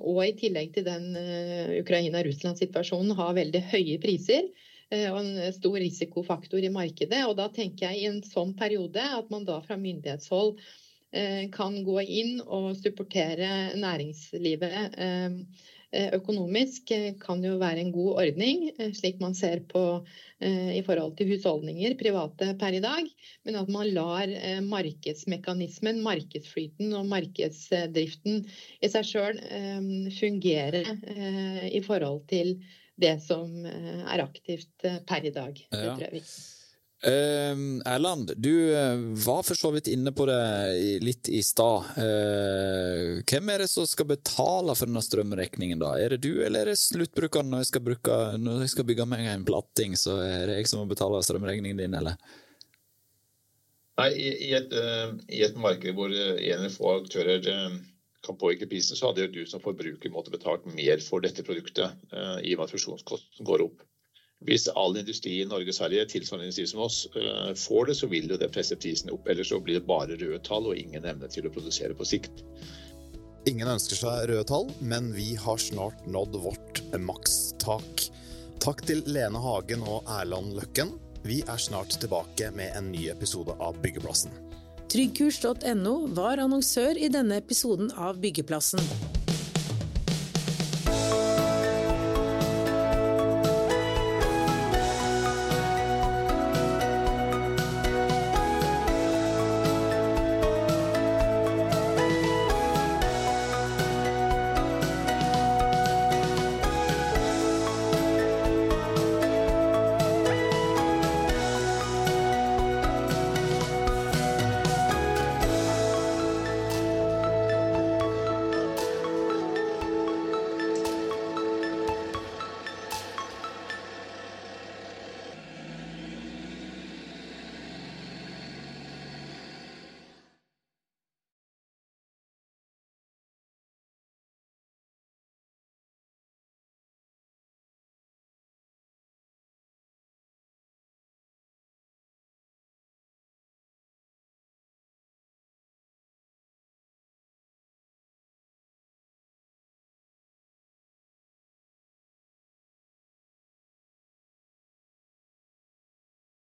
og 0.00 0.20
i 0.24 0.34
tillegg 0.38 0.74
til 0.76 0.86
den 0.86 1.16
eh, 1.18 1.78
Ukraina-Russland-situasjonen 1.80 3.16
har 3.18 3.34
veldig 3.34 3.62
høye 3.72 3.96
priser 4.02 4.46
eh, 4.90 5.08
og 5.10 5.18
en 5.22 5.56
stor 5.56 5.80
risikofaktor 5.82 6.62
i 6.62 6.70
markedet. 6.72 7.24
Og 7.26 7.34
da 7.40 7.48
tenker 7.52 7.90
jeg 7.90 8.02
i 8.02 8.06
en 8.12 8.22
sånn 8.26 8.54
periode 8.58 9.02
at 9.02 9.32
man 9.32 9.48
da 9.48 9.58
fra 9.64 9.80
myndighetshold 9.80 10.56
kan 11.50 11.74
gå 11.82 11.96
inn 12.06 12.36
og 12.46 12.68
supportere 12.78 13.72
næringslivet 13.74 14.94
Eh, 14.94 15.32
økonomisk 15.92 16.90
eh, 16.94 17.14
kan 17.20 17.42
jo 17.44 17.56
være 17.60 17.82
en 17.82 17.92
god 17.94 18.20
ordning, 18.22 18.68
eh, 18.78 18.92
slik 18.96 19.20
man 19.22 19.34
ser 19.34 19.64
på 19.70 19.84
i 20.40 20.80
forhold 20.80 21.18
til 21.18 21.28
husholdninger, 21.28 21.92
private 22.00 22.54
per 22.56 22.72
i 22.72 22.78
dag. 22.80 23.08
Men 23.44 23.58
at 23.60 23.68
man 23.68 23.90
lar 23.92 24.30
markedsmekanismen, 24.64 25.98
markedsflyten 26.00 26.94
og 26.96 27.10
markedsdriften 27.10 28.46
i 28.80 28.88
seg 28.88 29.04
sjøl 29.04 29.42
fungere 30.16 30.80
i 31.68 31.82
forhold 31.84 32.24
til 32.32 32.54
det 32.96 33.18
som 33.26 33.52
er 33.68 34.24
aktivt 34.24 34.88
per 35.04 35.28
i 35.28 35.34
dag. 35.36 35.60
Det 35.60 35.76
tror 35.76 36.06
jeg 36.06 36.08
er 36.08 36.16
viktig. 36.16 36.59
Uh, 37.00 37.80
Erland, 37.88 38.32
du 38.36 38.74
uh, 38.76 38.96
var 39.24 39.42
for 39.42 39.56
så 39.56 39.70
vidt 39.72 39.86
inne 39.88 40.12
på 40.12 40.26
det 40.28 40.40
litt 41.00 41.30
i 41.32 41.40
stad. 41.40 41.86
Uh, 41.96 43.22
hvem 43.24 43.52
er 43.54 43.64
det 43.64 43.70
som 43.72 43.86
skal 43.88 44.10
betale 44.10 44.74
for 44.76 44.90
denne 44.90 45.00
strømregningen, 45.04 45.80
da? 45.80 45.94
Er 45.96 46.12
det 46.12 46.20
du, 46.26 46.42
eller 46.44 46.66
er 46.66 46.74
det 46.74 46.82
sluttbrukeren 46.82 47.48
når 47.48 47.64
jeg 47.64 47.70
skal, 47.70 47.84
bruke, 47.88 48.18
når 48.36 48.66
jeg 48.66 48.74
skal 48.74 48.88
bygge 48.90 49.08
meg 49.08 49.30
en 49.32 49.48
platting, 49.48 49.96
så 49.96 50.18
er 50.26 50.44
det 50.50 50.58
jeg 50.58 50.68
som 50.68 50.82
må 50.82 50.90
betale 50.92 51.22
strømregningen 51.24 51.80
din, 51.80 51.96
eller? 52.02 52.20
Nei, 54.00 54.10
i, 54.20 54.52
et, 54.60 54.68
uh, 54.76 55.16
i 55.32 55.40
et, 55.46 55.56
marked 55.56 55.96
hvor 55.96 56.12
en 56.12 56.36
eller 56.36 56.74
få 56.74 56.98
aktører 56.98 57.48
kan 58.20 58.36
påvirke 58.36 58.68
prisen, 58.68 58.98
så 58.98 59.08
hadde 59.08 59.24
jo 59.24 59.38
du 59.38 59.42
som 59.48 59.64
forbruker 59.64 60.12
måttet 60.12 60.36
betalt 60.36 60.68
mer 60.76 61.00
for 61.00 61.24
dette 61.24 61.48
produktet, 61.48 61.96
i 62.44 62.52
og 62.52 62.60
med 62.60 62.66
at 62.68 62.74
fusjonskosten 62.76 63.48
går 63.48 63.64
opp. 63.70 63.86
Hvis 64.48 64.70
all 64.72 64.96
industri 64.96 65.34
i 65.42 65.48
Norge 65.48 65.68
og 65.68 65.76
Sverige 65.76 66.06
tilsvarende 66.08 66.46
industri 66.48 66.64
som 66.70 66.80
oss 66.86 67.02
eh, 67.12 67.50
får 67.60 67.90
det, 67.90 67.96
så 67.98 68.08
vil 68.08 68.30
det 68.30 68.48
presse 68.54 68.76
prisene 68.80 69.12
opp. 69.12 69.28
Ellers 69.28 69.50
så 69.52 69.60
blir 69.60 69.76
det 69.76 69.88
bare 69.88 70.16
røde 70.16 70.40
tall 70.46 70.70
og 70.70 70.78
ingen 70.80 71.04
evne 71.04 71.28
til 71.28 71.44
å 71.44 71.52
produsere 71.52 71.96
på 71.96 72.08
sikt. 72.08 72.40
Ingen 73.48 73.68
ønsker 73.68 74.00
seg 74.00 74.30
røde 74.30 74.46
tall, 74.48 74.70
men 74.80 75.12
vi 75.16 75.34
har 75.36 75.60
snart 75.60 76.08
nådd 76.08 76.40
vårt 76.40 76.80
makstak. 76.96 78.08
Takk 78.64 78.80
til 78.88 79.04
Lene 79.08 79.40
Hagen 79.44 79.84
og 79.84 80.08
Erland 80.20 80.56
Løkken. 80.56 80.96
Vi 81.24 81.42
er 81.44 81.60
snart 81.60 82.00
tilbake 82.00 82.48
med 82.56 82.72
en 82.76 82.88
ny 82.94 83.10
episode 83.12 83.52
av 83.60 83.76
Byggeplassen. 83.84 84.32
Tryggkurs.no 84.90 85.94
var 86.16 86.40
annonsør 86.40 86.96
i 86.96 87.12
denne 87.12 87.42
episoden 87.44 87.92
av 87.92 88.16
Byggeplassen. 88.24 88.80